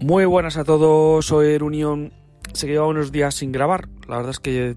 Muy 0.00 0.24
buenas 0.24 0.56
a 0.56 0.64
todos, 0.64 1.26
soy 1.26 1.52
Erunión. 1.52 2.14
Se 2.54 2.66
lleva 2.66 2.86
unos 2.86 3.12
días 3.12 3.34
sin 3.34 3.52
grabar. 3.52 3.86
La 4.08 4.16
verdad 4.16 4.30
es 4.30 4.40
que 4.40 4.74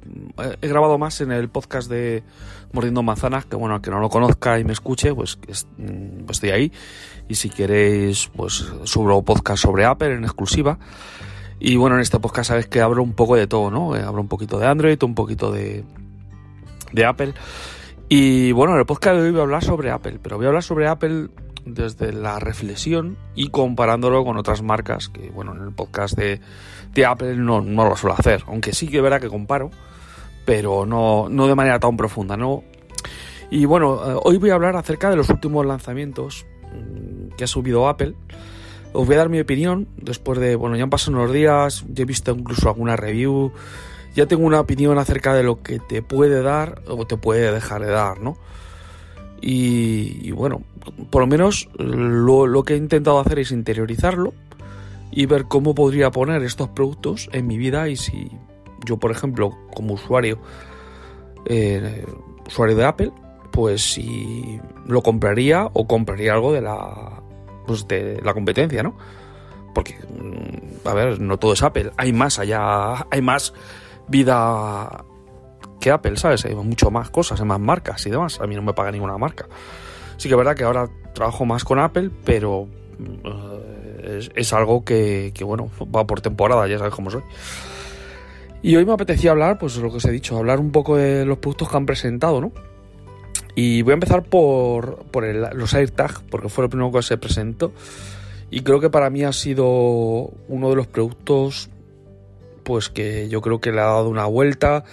he 0.62 0.68
grabado 0.68 0.98
más 0.98 1.22
en 1.22 1.32
el 1.32 1.48
podcast 1.48 1.90
de 1.90 2.24
Mordiendo 2.74 3.04
Manzanas, 3.04 3.46
que 3.46 3.56
bueno, 3.56 3.82
que 3.82 3.90
no 3.90 4.02
lo 4.02 4.10
conozca 4.10 4.60
y 4.60 4.66
me 4.66 4.74
escuche, 4.74 5.16
pues, 5.16 5.40
mm, 5.78 6.26
pues 6.26 6.38
estoy 6.38 6.50
ahí. 6.50 6.72
Y 7.30 7.36
si 7.36 7.50
queréis, 7.50 8.30
pues 8.36 8.66
subo 8.84 9.24
podcast 9.24 9.64
sobre 9.64 9.86
Apple 9.86 10.14
en 10.14 10.26
exclusiva. 10.26 10.78
Y 11.58 11.78
bueno, 11.78 11.96
en 11.96 12.02
este 12.02 12.20
podcast 12.20 12.50
sabéis 12.50 12.68
que 12.68 12.82
hablo 12.82 13.02
un 13.02 13.14
poco 13.14 13.38
de 13.38 13.48
todo, 13.48 13.72
¿no? 13.72 13.96
Eh, 13.96 14.02
hablo 14.02 14.20
un 14.22 14.28
poquito 14.28 14.60
de 14.60 14.68
Android, 14.68 15.02
un 15.04 15.16
poquito 15.16 15.54
de, 15.54 15.86
de 16.92 17.06
Apple. 17.06 17.34
Y 18.10 18.52
bueno, 18.52 18.74
en 18.74 18.80
el 18.80 18.86
podcast 18.86 19.16
de 19.16 19.22
hoy 19.22 19.32
voy 19.32 19.40
a 19.40 19.44
hablar 19.44 19.64
sobre 19.64 19.90
Apple, 19.90 20.20
pero 20.22 20.36
voy 20.36 20.48
a 20.48 20.50
hablar 20.50 20.64
sobre 20.64 20.90
Apple 20.90 21.30
desde 21.66 22.12
la 22.14 22.40
reflexión 22.40 23.18
y 23.36 23.50
comparándolo 23.50 24.24
con 24.24 24.38
otras 24.38 24.62
marcas 24.62 25.10
que, 25.10 25.30
bueno, 25.30 25.56
en 25.56 25.62
el 25.62 25.72
podcast 25.72 26.18
de, 26.18 26.42
de 26.94 27.06
Apple 27.06 27.36
no, 27.38 27.62
no, 27.62 27.88
lo 27.88 27.96
suelo 27.96 28.16
hacer, 28.18 28.44
aunque 28.48 28.74
sí 28.74 28.88
que 28.88 29.02
verá 29.02 29.20
que 29.20 29.30
comparo, 29.30 29.72
pero 30.46 30.86
no, 30.86 31.28
no 31.30 31.48
de 31.48 31.56
manera 31.56 31.80
tan 31.80 31.98
profunda, 31.98 32.38
¿no? 32.38 32.64
Y 33.50 33.66
bueno, 33.66 33.96
eh, 33.96 34.20
hoy 34.24 34.38
voy 34.38 34.50
a 34.50 34.56
hablar 34.56 34.76
acerca 34.76 35.10
de 35.10 35.16
los 35.16 35.30
últimos 35.30 35.66
lanzamientos 35.66 36.46
mm, 36.74 37.36
que 37.36 37.44
ha 37.44 37.48
subido 37.48 37.88
Apple. 37.88 38.16
Os 38.94 39.06
voy 39.06 39.16
a 39.16 39.20
dar 39.20 39.30
mi 39.30 39.40
opinión 39.40 39.88
después 39.98 40.40
de, 40.40 40.56
bueno, 40.56 40.76
ya 40.76 40.84
han 40.84 40.90
pasado 40.90 41.18
unos 41.18 41.32
días, 41.32 41.84
ya 41.88 42.04
he 42.04 42.06
visto 42.06 42.32
incluso 42.32 42.68
alguna 42.68 42.96
review, 42.96 43.52
ya 44.16 44.28
tengo 44.28 44.46
una 44.46 44.60
opinión 44.60 44.98
acerca 44.98 45.34
de 45.34 45.44
lo 45.44 45.64
que 45.64 45.80
te 45.80 46.02
puede 46.02 46.42
dar 46.42 46.82
o 46.88 47.06
te 47.06 47.18
puede 47.18 47.52
dejar 47.52 47.84
de 47.84 47.92
dar, 47.92 48.20
¿no? 48.20 48.38
Y, 49.46 50.32
bueno, 50.32 50.62
por 51.10 51.22
lo 51.22 51.28
menos 51.28 51.68
lo, 51.78 52.64
que 52.64 52.76
he 52.76 52.78
intentado 52.78 53.20
hacer 53.20 53.40
es 53.40 53.52
interiorizarlo 53.52 54.34
y 55.12 55.26
ver 55.26 55.46
cómo 55.50 55.76
podría 55.76 56.12
poner 56.12 56.44
estos 56.44 56.70
productos 56.70 57.30
en 57.34 57.46
mi 57.48 57.58
vida 57.58 57.90
y 57.90 57.98
si 57.98 58.32
yo, 58.86 58.96
por 58.98 59.12
ejemplo, 59.12 59.52
como 59.74 59.96
usuario, 59.96 60.40
eh, 61.46 62.06
usuario 62.48 62.78
de 62.78 62.86
Apple, 62.86 63.12
pues 63.52 63.82
si 63.82 64.62
lo 64.88 65.02
compraría 65.02 65.70
o 65.74 65.88
compraría 65.88 66.34
algo 66.34 66.54
de 66.54 66.62
la, 66.62 67.22
pues 67.68 67.86
de 67.86 68.22
la 68.24 68.34
competencia, 68.34 68.82
¿no? 68.82 68.96
Porque, 69.76 69.96
mm, 69.96 70.88
a 70.88 70.94
ver, 70.94 71.20
no 71.20 71.38
todo 71.38 71.52
es 71.52 71.64
Apple, 71.64 71.92
hay 71.98 72.14
más 72.14 72.40
allá, 72.40 73.08
hay 73.12 73.22
más 73.22 73.54
vida 74.08 75.04
que 75.80 75.92
Apple, 75.92 76.18
¿sabes? 76.18 76.46
Hay 76.46 76.56
mucho 76.56 76.92
más 76.92 77.10
cosas, 77.10 77.40
hay 77.40 77.46
más 77.46 77.60
marcas 77.60 78.06
y 78.06 78.10
demás. 78.10 78.40
A 78.40 78.48
mí 78.48 78.56
no 78.56 78.62
me 78.62 78.74
paga 78.74 78.92
ninguna 78.92 79.18
marca. 79.18 79.48
Sí 80.18 80.28
que 80.28 80.36
es 80.36 80.38
verdad 80.38 80.56
que 80.56 80.64
ahora 80.64 80.88
trabajo 81.14 81.46
más 81.46 81.64
con 81.64 81.80
Apple, 81.80 82.10
pero 82.24 82.62
uh, 82.62 82.70
es, 84.36 84.54
algo 84.54 84.84
que, 84.84 85.34
bueno, 85.42 85.70
va 85.94 86.06
por 86.06 86.22
temporada, 86.22 86.68
ya 86.68 86.78
sabes 86.78 86.94
cómo 86.94 87.10
soy. 87.10 87.24
Y 88.62 88.76
hoy 88.76 88.86
me 88.86 88.94
apetecía 88.94 89.32
hablar, 89.32 89.58
pues 89.58 89.76
lo 89.78 89.90
que 89.92 89.98
os 89.98 90.06
he 90.06 90.12
dicho, 90.12 90.38
hablar 90.38 90.60
un 90.60 90.72
poco 90.72 90.96
de 90.96 91.26
los 91.26 91.38
productos 91.38 91.70
que 91.70 91.78
han 91.78 91.86
presentado, 91.86 92.40
¿no? 92.40 92.52
Y 93.56 93.82
voy 93.82 93.92
a 93.92 93.94
empezar 93.96 94.24
por, 94.24 95.04
por 95.12 95.26
los 95.26 95.74
AirTag, 95.74 96.24
porque 96.30 96.50
fue 96.50 96.64
lo 96.64 96.70
primero 96.70 96.92
que 96.92 97.02
se 97.04 97.18
presentó. 97.18 97.72
Y 98.50 98.62
creo 98.62 98.80
que 98.80 98.90
para 98.90 99.10
mí 99.10 99.24
ha 99.24 99.34
sido 99.34 99.66
uno 100.48 100.70
de 100.70 100.76
los 100.76 100.88
productos, 100.88 101.70
pues 102.64 102.90
que 102.90 103.28
yo 103.30 103.42
creo 103.42 103.60
que 103.60 103.72
le 103.72 103.82
ha 103.82 103.86
dado 103.86 104.10
una 104.10 104.26
vuelta 104.26 104.86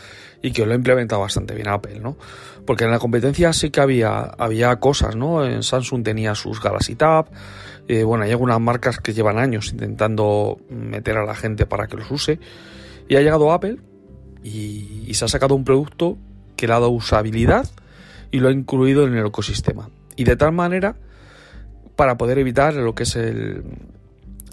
y 0.43 0.53
que 0.53 0.65
lo 0.65 0.73
ha 0.73 0.75
implementado 0.75 1.21
bastante 1.21 1.55
bien 1.55 1.69
Apple, 1.69 2.01
¿no? 2.01 2.17
Porque 2.67 2.85
en 2.85 2.91
la 2.91 2.99
competencia 2.99 3.53
sí 3.53 3.71
que 3.71 3.81
había, 3.81 4.21
había 4.21 4.77
cosas, 4.77 5.17
¿no? 5.17 5.45
En 5.45 5.63
Samsung 5.63 6.03
tenía 6.03 6.35
sus 6.35 6.63
Galaxy 6.63 6.95
Tab, 6.95 7.27
eh, 7.89 8.05
bueno, 8.05 8.25
hay 8.25 8.31
algunas 8.31 8.61
marcas 8.61 8.99
que 8.99 9.13
llevan 9.13 9.39
años 9.39 9.73
intentando 9.73 10.59
meter 10.69 11.17
a 11.17 11.25
la 11.25 11.35
gente 11.35 11.67
para 11.67 11.87
que 11.89 11.97
los 11.97 12.11
use, 12.11 12.39
y 13.09 13.17
ha 13.17 13.21
llegado 13.21 13.53
Apple 13.53 13.79
y, 14.43 15.13
se 15.13 15.25
ha 15.25 15.29
sacado 15.29 15.55
un 15.55 15.65
producto 15.65 16.17
que 16.57 16.67
le 16.67 16.73
ha 16.73 16.79
dado 16.79 16.91
usabilidad 16.91 17.69
y 18.31 18.39
lo 18.39 18.49
ha 18.49 18.53
incluido 18.53 19.07
en 19.07 19.17
el 19.17 19.27
ecosistema. 19.27 19.91
Y 20.17 20.25
de 20.25 20.37
tal 20.37 20.53
manera 20.53 20.97
para 21.97 22.17
poder 22.17 22.39
evitar 22.39 22.75
lo 22.75 22.95
que 22.95 23.03
es 23.03 23.17
el, 23.17 23.65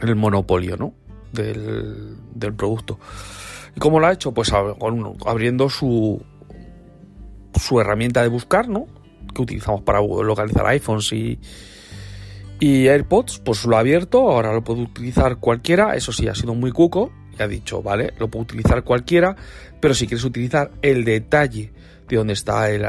el 0.02 0.16
monopolio, 0.16 0.76
¿no? 0.76 0.94
Del, 1.32 2.16
del 2.34 2.54
producto. 2.54 3.00
¿Y 3.78 3.80
cómo 3.80 4.00
lo 4.00 4.08
ha 4.08 4.12
hecho? 4.12 4.34
Pues 4.34 4.52
abriendo 4.52 5.70
su, 5.70 6.20
su 7.54 7.80
herramienta 7.80 8.24
de 8.24 8.28
buscar, 8.28 8.68
¿no? 8.68 8.88
Que 9.36 9.44
utilizamos 9.44 9.84
para 9.84 10.02
localizar 10.02 10.66
iPhones 10.66 11.14
y, 11.14 11.40
y 12.60 12.88
AirPods, 12.88 13.38
pues 13.46 13.66
lo 13.66 13.78
ha 13.78 13.82
abierto, 13.82 14.32
ahora 14.32 14.52
lo 14.52 14.64
puede 14.64 14.82
utilizar 14.82 15.38
cualquiera, 15.38 15.96
eso 15.96 16.12
sí, 16.12 16.28
ha 16.28 16.34
sido 16.34 16.56
muy 16.56 16.72
cuco, 16.72 17.12
y 17.38 17.44
ha 17.44 17.48
dicho, 17.48 17.84
vale, 17.84 18.16
lo 18.18 18.30
puede 18.30 18.46
utilizar 18.46 18.84
cualquiera, 18.84 19.36
pero 19.80 19.94
si 19.94 20.08
quieres 20.08 20.26
utilizar 20.26 20.72
el 20.82 21.06
detalle 21.06 21.72
de 22.08 22.16
dónde 22.16 22.34
está 22.34 22.72
el, 22.72 22.84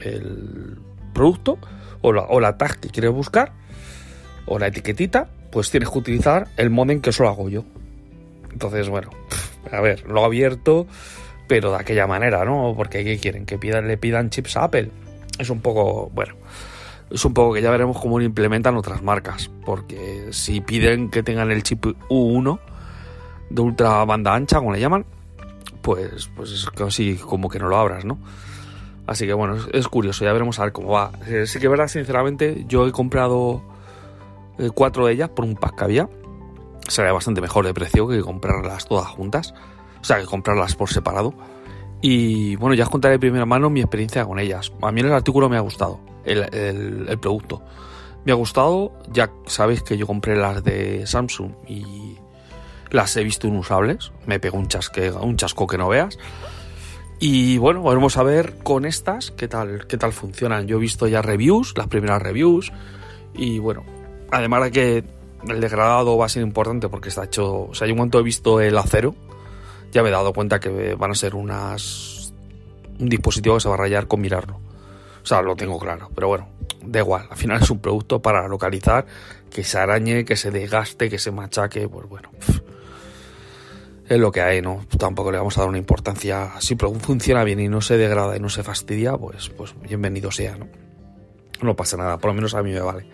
el, 0.00 0.78
producto, 1.12 1.58
o 2.00 2.14
la, 2.14 2.22
o 2.22 2.40
la 2.40 2.56
tag 2.56 2.80
que 2.80 2.88
quieres 2.88 3.12
buscar, 3.12 3.52
o 4.46 4.58
la 4.58 4.68
etiquetita, 4.68 5.28
pues 5.52 5.70
tienes 5.70 5.90
que 5.90 5.98
utilizar 5.98 6.48
el 6.56 6.70
modem 6.70 7.02
que 7.02 7.12
solo 7.12 7.28
hago 7.28 7.50
yo. 7.50 7.66
Entonces, 8.52 8.88
bueno, 8.88 9.10
a 9.70 9.80
ver, 9.80 10.06
lo 10.06 10.24
abierto, 10.24 10.86
pero 11.46 11.70
de 11.70 11.76
aquella 11.78 12.06
manera, 12.06 12.44
¿no? 12.44 12.74
Porque 12.76 13.04
¿qué 13.04 13.18
quieren? 13.18 13.46
Que 13.46 13.58
pidan, 13.58 13.88
le 13.88 13.96
pidan 13.96 14.30
chips 14.30 14.56
a 14.56 14.64
Apple. 14.64 14.90
Es 15.38 15.50
un 15.50 15.60
poco, 15.60 16.10
bueno, 16.14 16.34
es 17.10 17.24
un 17.24 17.34
poco 17.34 17.54
que 17.54 17.62
ya 17.62 17.70
veremos 17.70 17.98
cómo 17.98 18.18
lo 18.18 18.24
implementan 18.24 18.76
otras 18.76 19.02
marcas. 19.02 19.50
Porque 19.64 20.28
si 20.30 20.60
piden 20.60 21.10
que 21.10 21.22
tengan 21.22 21.50
el 21.50 21.62
chip 21.62 21.84
U1 22.08 22.58
de 23.50 23.62
ultra 23.62 24.04
banda 24.04 24.34
ancha, 24.34 24.58
como 24.58 24.72
le 24.72 24.80
llaman, 24.80 25.06
pues, 25.82 26.30
pues 26.36 26.52
es 26.52 26.66
casi 26.70 27.14
como 27.16 27.48
que 27.48 27.58
no 27.58 27.68
lo 27.68 27.76
abras, 27.76 28.04
¿no? 28.04 28.18
Así 29.06 29.26
que 29.26 29.32
bueno, 29.32 29.56
es, 29.72 29.88
curioso, 29.88 30.26
ya 30.26 30.34
veremos 30.34 30.58
a 30.58 30.64
ver 30.64 30.72
cómo 30.72 30.90
va. 30.90 31.12
Eh, 31.26 31.46
sí 31.46 31.58
que 31.58 31.68
verdad, 31.68 31.88
sinceramente, 31.88 32.66
yo 32.68 32.86
he 32.86 32.92
comprado 32.92 33.62
eh, 34.58 34.68
cuatro 34.74 35.06
de 35.06 35.14
ellas 35.14 35.30
por 35.30 35.46
un 35.46 35.56
pack 35.56 35.76
que 35.76 35.84
había 35.84 36.08
sería 36.88 37.12
bastante 37.12 37.40
mejor 37.40 37.64
de 37.66 37.74
precio 37.74 38.08
que 38.08 38.20
comprarlas 38.20 38.86
todas 38.86 39.06
juntas. 39.08 39.54
O 40.00 40.04
sea, 40.04 40.18
que 40.18 40.26
comprarlas 40.26 40.74
por 40.74 40.88
separado. 40.90 41.34
Y 42.00 42.56
bueno, 42.56 42.74
ya 42.74 42.84
os 42.84 42.90
contaré 42.90 43.14
de 43.14 43.18
primera 43.18 43.46
mano 43.46 43.70
mi 43.70 43.80
experiencia 43.80 44.24
con 44.24 44.38
ellas. 44.38 44.72
A 44.82 44.92
mí 44.92 45.00
el 45.00 45.12
artículo 45.12 45.48
me 45.48 45.56
ha 45.56 45.60
gustado, 45.60 46.00
el, 46.24 47.18
producto. 47.20 47.62
Me 48.24 48.32
ha 48.32 48.36
gustado, 48.36 48.92
ya 49.10 49.30
sabéis 49.46 49.82
que 49.82 49.96
yo 49.96 50.06
compré 50.06 50.36
las 50.36 50.62
de 50.62 51.06
Samsung 51.06 51.52
y 51.66 52.16
las 52.90 53.16
he 53.16 53.24
visto 53.24 53.48
inusables. 53.48 54.12
Me 54.26 54.38
pegó 54.38 54.58
un, 54.58 54.68
chasque, 54.68 55.10
un 55.10 55.36
chasco 55.36 55.66
que 55.66 55.78
no 55.78 55.88
veas. 55.88 56.18
Y 57.20 57.58
bueno, 57.58 57.82
vamos 57.82 58.16
a 58.16 58.22
ver 58.22 58.58
con 58.62 58.84
estas 58.84 59.32
qué 59.32 59.48
tal, 59.48 59.88
qué 59.88 59.96
tal 59.96 60.12
funcionan. 60.12 60.68
Yo 60.68 60.76
he 60.76 60.80
visto 60.80 61.08
ya 61.08 61.20
reviews, 61.20 61.74
las 61.76 61.88
primeras 61.88 62.22
reviews. 62.22 62.70
Y 63.34 63.58
bueno, 63.58 63.84
además 64.30 64.64
de 64.64 64.70
que 64.70 65.04
el 65.46 65.60
degradado 65.60 66.16
va 66.16 66.26
a 66.26 66.28
ser 66.28 66.42
importante 66.42 66.88
porque 66.88 67.08
está 67.10 67.24
hecho. 67.24 67.68
O 67.68 67.74
sea, 67.74 67.86
yo 67.86 67.92
en 67.92 67.98
cuanto 67.98 68.18
he 68.18 68.22
visto 68.22 68.60
el 68.60 68.76
acero, 68.76 69.14
ya 69.92 70.02
me 70.02 70.08
he 70.08 70.12
dado 70.12 70.32
cuenta 70.32 70.58
que 70.58 70.94
van 70.94 71.10
a 71.10 71.14
ser 71.14 71.34
unas 71.34 72.32
un 72.98 73.08
dispositivo 73.08 73.56
que 73.56 73.60
se 73.60 73.68
va 73.68 73.74
a 73.74 73.78
rayar 73.78 74.06
con 74.06 74.20
mirarlo. 74.20 74.60
O 75.22 75.26
sea, 75.26 75.42
lo 75.42 75.56
tengo 75.56 75.78
claro, 75.78 76.10
pero 76.14 76.28
bueno, 76.28 76.48
da 76.82 77.00
igual, 77.00 77.26
al 77.30 77.36
final 77.36 77.62
es 77.62 77.70
un 77.70 77.80
producto 77.80 78.20
para 78.20 78.48
localizar, 78.48 79.06
que 79.50 79.64
se 79.64 79.78
arañe, 79.78 80.24
que 80.24 80.36
se 80.36 80.50
desgaste, 80.50 81.10
que 81.10 81.18
se 81.18 81.30
machaque, 81.30 81.88
pues 81.88 82.08
bueno, 82.08 82.30
es 84.08 84.18
lo 84.18 84.32
que 84.32 84.40
hay, 84.40 84.62
¿no? 84.62 84.86
Tampoco 84.98 85.30
le 85.30 85.38
vamos 85.38 85.56
a 85.58 85.62
dar 85.62 85.68
una 85.68 85.78
importancia, 85.78 86.52
si 86.60 86.76
funciona 86.76 87.44
bien 87.44 87.60
y 87.60 87.68
no 87.68 87.80
se 87.80 87.96
degrada 87.96 88.36
y 88.36 88.40
no 88.40 88.48
se 88.48 88.62
fastidia, 88.62 89.16
pues, 89.16 89.50
pues 89.50 89.74
bienvenido 89.80 90.30
sea, 90.30 90.56
¿no? 90.56 90.68
No 91.60 91.76
pasa 91.76 91.96
nada, 91.96 92.18
por 92.18 92.30
lo 92.30 92.34
menos 92.34 92.54
a 92.54 92.62
mí 92.62 92.72
me 92.72 92.80
vale. 92.80 93.06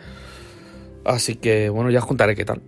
Así 1.04 1.36
que 1.36 1.68
bueno, 1.68 1.90
ya 1.90 2.00
os 2.00 2.06
contaré 2.06 2.34
qué 2.34 2.44
tal. 2.44 2.62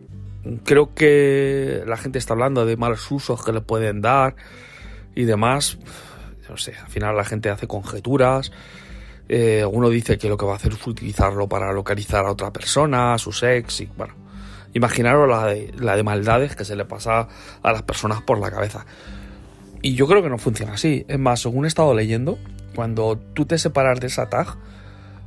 Creo 0.65 0.95
que 0.95 1.83
la 1.87 1.97
gente 1.97 2.19
está 2.19 2.35
hablando 2.35 2.67
de 2.67 2.77
malos 2.77 3.11
usos 3.11 3.45
que 3.45 3.53
le 3.53 3.61
pueden 3.61 4.01
dar 4.01 4.37
y 5.15 5.25
demás. 5.25 5.79
No 6.49 6.57
sé, 6.57 6.75
al 6.77 6.89
final 6.89 7.17
la 7.17 7.25
gente 7.25 7.51
hace 7.51 7.67
conjeturas. 7.67 8.53
Eh, 9.29 9.65
uno 9.65 9.89
dice 9.89 10.19
que 10.19 10.29
lo 10.29 10.37
que 10.37 10.47
va 10.47 10.53
a 10.53 10.57
hacer 10.57 10.73
es 10.73 10.87
utilizarlo 10.87 11.49
para 11.49 11.73
localizar 11.73 12.27
a 12.27 12.31
otra 12.31 12.53
persona, 12.53 13.15
a 13.15 13.19
su 13.19 13.33
sex, 13.33 13.81
y 13.81 13.87
bueno, 13.97 14.15
imaginaros 14.73 15.29
la 15.29 15.47
de, 15.47 15.73
la 15.81 15.97
de 15.97 16.05
maldades 16.05 16.55
que 16.55 16.65
se 16.65 16.77
le 16.77 16.85
pasa 16.85 17.27
a 17.61 17.73
las 17.73 17.83
personas 17.83 18.23
por 18.23 18.39
la 18.39 18.53
cabeza. 18.53 18.87
Y 19.83 19.95
yo 19.95 20.07
creo 20.07 20.23
que 20.23 20.29
no 20.29 20.39
funciona 20.39 20.75
así. 20.75 21.05
Es 21.09 21.19
más, 21.19 21.41
según 21.41 21.65
he 21.65 21.69
estado 21.69 21.93
leyendo, 21.93 22.39
cuando 22.75 23.19
tú 23.35 23.47
te 23.47 23.59
separas 23.59 23.99
de 23.99 24.07
esa 24.07 24.29
tag, 24.29 24.57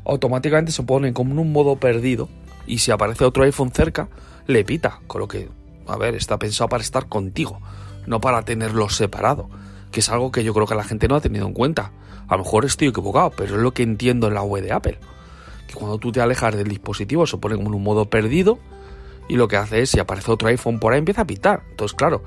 automáticamente 0.05 0.71
se 0.71 0.83
pone 0.83 1.11
como 1.11 1.33
en 1.33 1.39
un 1.39 1.51
modo 1.51 1.75
perdido 1.75 2.29
y 2.69 2.77
si 2.77 2.91
aparece 2.91 3.25
otro 3.25 3.43
iPhone 3.43 3.71
cerca, 3.71 4.07
le 4.45 4.63
pita, 4.63 4.99
con 5.07 5.21
lo 5.21 5.27
que, 5.27 5.49
a 5.87 5.97
ver, 5.97 6.15
está 6.15 6.37
pensado 6.37 6.69
para 6.69 6.83
estar 6.83 7.09
contigo, 7.09 7.59
no 8.05 8.21
para 8.21 8.43
tenerlo 8.43 8.89
separado, 8.89 9.49
que 9.91 10.01
es 10.01 10.09
algo 10.09 10.31
que 10.31 10.43
yo 10.43 10.53
creo 10.53 10.67
que 10.67 10.75
la 10.75 10.83
gente 10.83 11.07
no 11.07 11.15
ha 11.15 11.21
tenido 11.21 11.47
en 11.47 11.53
cuenta. 11.53 11.91
A 12.27 12.37
lo 12.37 12.43
mejor 12.43 12.65
estoy 12.65 12.89
equivocado, 12.89 13.31
pero 13.31 13.55
es 13.55 13.61
lo 13.61 13.73
que 13.73 13.81
entiendo 13.81 14.27
en 14.27 14.35
la 14.35 14.43
web 14.43 14.63
de 14.63 14.71
Apple, 14.71 14.99
que 15.67 15.73
cuando 15.73 15.97
tú 15.97 16.11
te 16.11 16.21
alejas 16.21 16.55
del 16.55 16.67
dispositivo 16.67 17.25
se 17.25 17.37
pone 17.37 17.55
como 17.55 17.69
en 17.69 17.75
un 17.75 17.83
modo 17.83 18.05
perdido 18.05 18.59
y 19.27 19.35
lo 19.35 19.47
que 19.47 19.57
hace 19.57 19.81
es, 19.81 19.89
si 19.89 19.99
aparece 19.99 20.31
otro 20.31 20.47
iPhone 20.47 20.79
por 20.79 20.93
ahí, 20.93 20.99
empieza 20.99 21.21
a 21.21 21.27
pitar. 21.27 21.63
Entonces, 21.71 21.95
claro, 21.95 22.23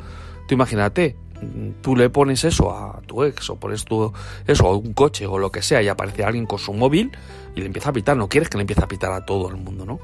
tú 0.48 0.54
imagínate, 0.54 1.16
tú 1.80 1.96
le 1.96 2.10
pones 2.10 2.44
eso 2.44 2.70
a 2.70 3.00
tu 3.06 3.24
ex 3.24 3.50
o 3.50 3.56
pones 3.56 3.84
tú 3.84 4.12
eso 4.46 4.66
a 4.66 4.76
un 4.76 4.92
coche 4.92 5.26
o 5.26 5.38
lo 5.38 5.50
que 5.50 5.62
sea 5.62 5.82
y 5.82 5.88
aparece 5.88 6.24
alguien 6.24 6.46
con 6.46 6.58
su 6.58 6.72
móvil 6.72 7.12
y 7.54 7.60
le 7.60 7.66
empieza 7.66 7.90
a 7.90 7.92
pitar, 7.92 8.16
no 8.16 8.28
quieres 8.28 8.48
que 8.48 8.56
le 8.56 8.62
empiece 8.62 8.82
a 8.82 8.88
pitar 8.88 9.12
a 9.12 9.24
todo 9.24 9.48
el 9.48 9.56
mundo, 9.56 9.84
¿no? 9.84 10.00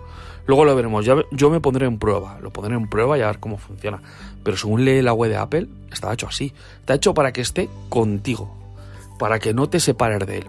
Luego 0.47 0.65
lo 0.65 0.75
veremos, 0.75 1.05
yo 1.05 1.51
me 1.51 1.61
pondré 1.61 1.87
en 1.87 1.99
prueba, 1.99 2.39
lo 2.41 2.51
pondré 2.51 2.75
en 2.75 2.89
prueba 2.89 3.19
y 3.19 3.21
a 3.21 3.27
ver 3.27 3.39
cómo 3.39 3.59
funciona. 3.59 4.01
Pero 4.43 4.57
según 4.57 4.83
lee 4.83 5.03
la 5.03 5.13
web 5.13 5.31
de 5.31 5.37
Apple, 5.37 5.69
está 5.93 6.11
hecho 6.11 6.27
así, 6.27 6.55
está 6.81 6.95
hecho 6.95 7.13
para 7.13 7.33
que 7.33 7.43
esté 7.43 7.69
contigo, 7.91 8.51
para 9.19 9.39
que 9.41 9.53
no 9.53 9.69
te 9.69 9.79
separes 9.79 10.27
de 10.27 10.39
él. 10.39 10.47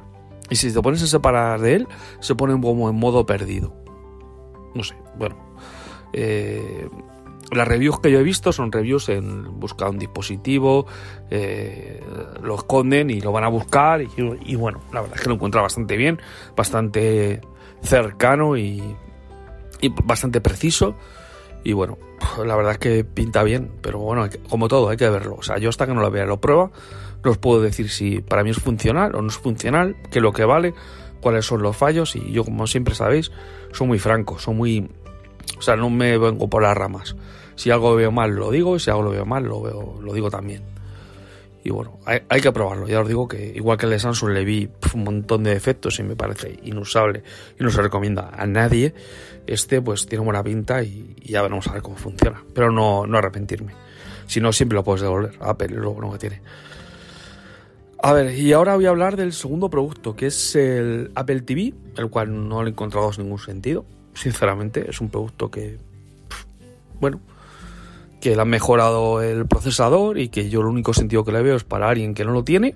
Y 0.50 0.56
si 0.56 0.74
te 0.74 0.82
pones 0.82 1.04
a 1.04 1.08
separar 1.08 1.60
de 1.60 1.76
él, 1.76 1.88
se 2.22 2.34
pone 2.34 2.60
como 2.62 2.90
en 2.90 2.96
modo 2.96 3.26
perdido. 3.26 3.74
No 4.74 4.84
sé, 4.84 4.96
bueno. 5.18 5.36
Eh, 6.14 6.88
las 7.52 7.68
reviews 7.68 8.00
que 8.00 8.12
yo 8.12 8.20
he 8.20 8.24
visto 8.24 8.52
son 8.52 8.72
reviews 8.72 9.10
en 9.10 9.60
buscar 9.60 9.90
un 9.90 10.00
dispositivo, 10.00 10.86
eh, 11.30 12.02
lo 12.42 12.56
esconden 12.56 13.10
y 13.10 13.22
lo 13.22 13.32
van 13.32 13.44
a 13.44 13.48
buscar 13.48 14.02
y, 14.02 14.56
bueno, 14.56 14.82
la 14.94 15.02
verdad 15.02 15.18
es 15.18 15.24
que 15.24 15.30
lo 15.30 15.36
encuentra 15.36 15.62
bastante 15.62 15.98
bien, 15.98 16.20
bastante 16.56 17.42
cercano 17.82 18.58
y, 18.58 18.96
bastante 20.04 20.42
preciso. 20.42 20.96
Y 21.64 21.74
bueno, 21.74 21.98
la 22.46 22.56
verdad 22.56 22.74
es 22.74 22.78
que 22.78 23.04
pinta 23.04 23.44
bien, 23.44 23.72
pero 23.82 24.00
bueno, 24.00 24.28
como 24.50 24.68
todo 24.68 24.90
hay 24.90 24.98
que 24.98 25.10
verlo, 25.10 25.36
o 25.36 25.44
sea, 25.44 25.58
yo 25.58 25.70
hasta 25.70 25.86
que 25.86 25.94
no 25.94 26.02
lo 26.02 26.10
vea 26.10 26.26
lo 26.26 26.40
prueba, 26.40 26.72
no 27.24 27.32
os 27.32 27.38
puedo 27.38 27.62
decir 27.62 27.90
si 27.90 28.22
para 28.22 28.44
mí 28.44 28.52
es 28.52 28.60
funcional 28.60 29.14
o 29.16 29.22
no 29.22 29.28
es 29.28 29.38
funcional, 29.38 29.98
qué 30.10 30.20
es 30.20 30.24
lo 30.24 30.32
que 30.32 30.46
vale, 30.46 30.74
cuáles 31.22 31.46
son 31.46 31.62
los 31.62 31.76
fallos. 31.76 32.16
Y 32.16 32.32
yo 32.32 32.44
como 32.44 32.68
siempre 32.68 32.96
sabéis, 32.96 33.32
soy 33.72 33.88
muy 33.88 34.00
franco, 34.00 34.40
soy 34.40 34.56
muy... 34.56 34.90
O 35.58 35.62
sea, 35.62 35.76
no 35.76 35.90
me 35.90 36.18
vengo 36.18 36.50
por 36.50 36.64
las 36.64 36.76
ramas. 36.76 37.16
Si 37.56 37.72
algo 37.72 37.96
veo 37.96 38.12
mal, 38.12 38.32
lo 38.32 38.52
digo, 38.52 38.76
y 38.76 38.80
si 38.80 38.90
algo 38.90 39.04
lo 39.04 39.12
veo 39.12 39.26
mal, 39.26 39.44
lo, 39.44 39.62
veo, 39.62 40.00
lo 40.02 40.14
digo 40.14 40.30
también. 40.30 40.64
Y 41.64 41.72
bueno, 41.72 42.00
hay, 42.06 42.42
que 42.42 42.52
probarlo. 42.52 42.88
Ya 42.88 43.02
os 43.02 43.08
digo 43.08 43.28
que 43.28 43.52
igual 43.54 43.78
que 43.78 43.86
el 43.86 43.92
de 43.92 44.00
Samsung 44.00 44.32
le 44.32 44.46
vi 44.46 44.70
un 44.94 45.04
montón 45.04 45.44
de 45.44 45.54
defectos 45.54 46.00
y 46.00 46.04
me 46.04 46.16
parece 46.16 46.58
inusable 46.64 47.24
y 47.60 47.64
no 47.64 47.70
se 47.70 47.82
recomienda 47.82 48.32
a 48.34 48.48
nadie, 48.48 48.94
este 49.46 49.82
pues 49.82 50.06
tiene 50.06 50.24
buena 50.24 50.42
pinta 50.42 50.82
y, 50.84 51.16
ya 51.22 51.42
veremos 51.42 51.68
a 51.68 51.74
ver 51.74 51.82
cómo 51.82 51.98
funciona. 51.98 52.42
Pero 52.54 52.72
no, 52.72 53.06
no 53.06 53.18
arrepentirme. 53.18 53.74
Si 54.26 54.40
no, 54.40 54.54
siempre 54.54 54.78
lo 54.78 54.84
puedes 54.84 55.02
devolver. 55.02 55.36
Apple 55.42 55.70
lo 55.70 55.92
bueno 55.92 56.14
que 56.14 56.20
tiene. 56.20 56.42
A 58.02 58.14
ver, 58.14 58.34
y 58.34 58.54
ahora 58.54 58.76
voy 58.76 58.86
a 58.86 58.90
hablar 58.90 59.18
del 59.18 59.34
segundo 59.34 59.70
producto, 59.70 60.16
que 60.16 60.28
es 60.28 60.56
el 60.56 61.12
Apple 61.16 61.42
TV, 61.42 61.74
el 61.98 62.10
cual 62.10 62.48
no 62.48 62.64
le 62.64 62.70
he 62.70 62.72
encontrado 62.72 63.12
ningún 63.18 63.40
sentido. 63.40 63.86
Sinceramente, 64.20 64.90
es 64.90 65.00
un 65.00 65.08
producto 65.08 65.50
que, 65.50 65.78
bueno, 67.00 67.22
que 68.20 68.36
le 68.36 68.42
han 68.42 68.50
mejorado 68.50 69.22
el 69.22 69.48
procesador 69.48 70.18
y 70.18 70.28
que 70.28 70.50
yo 70.50 70.60
el 70.60 70.66
único 70.66 70.94
sentido 70.94 71.24
que 71.24 71.32
le 71.32 71.42
veo 71.42 71.56
es 71.56 71.64
para 71.64 71.88
alguien 71.88 72.14
que 72.14 72.26
no 72.26 72.34
lo 72.34 72.44
tiene 72.44 72.76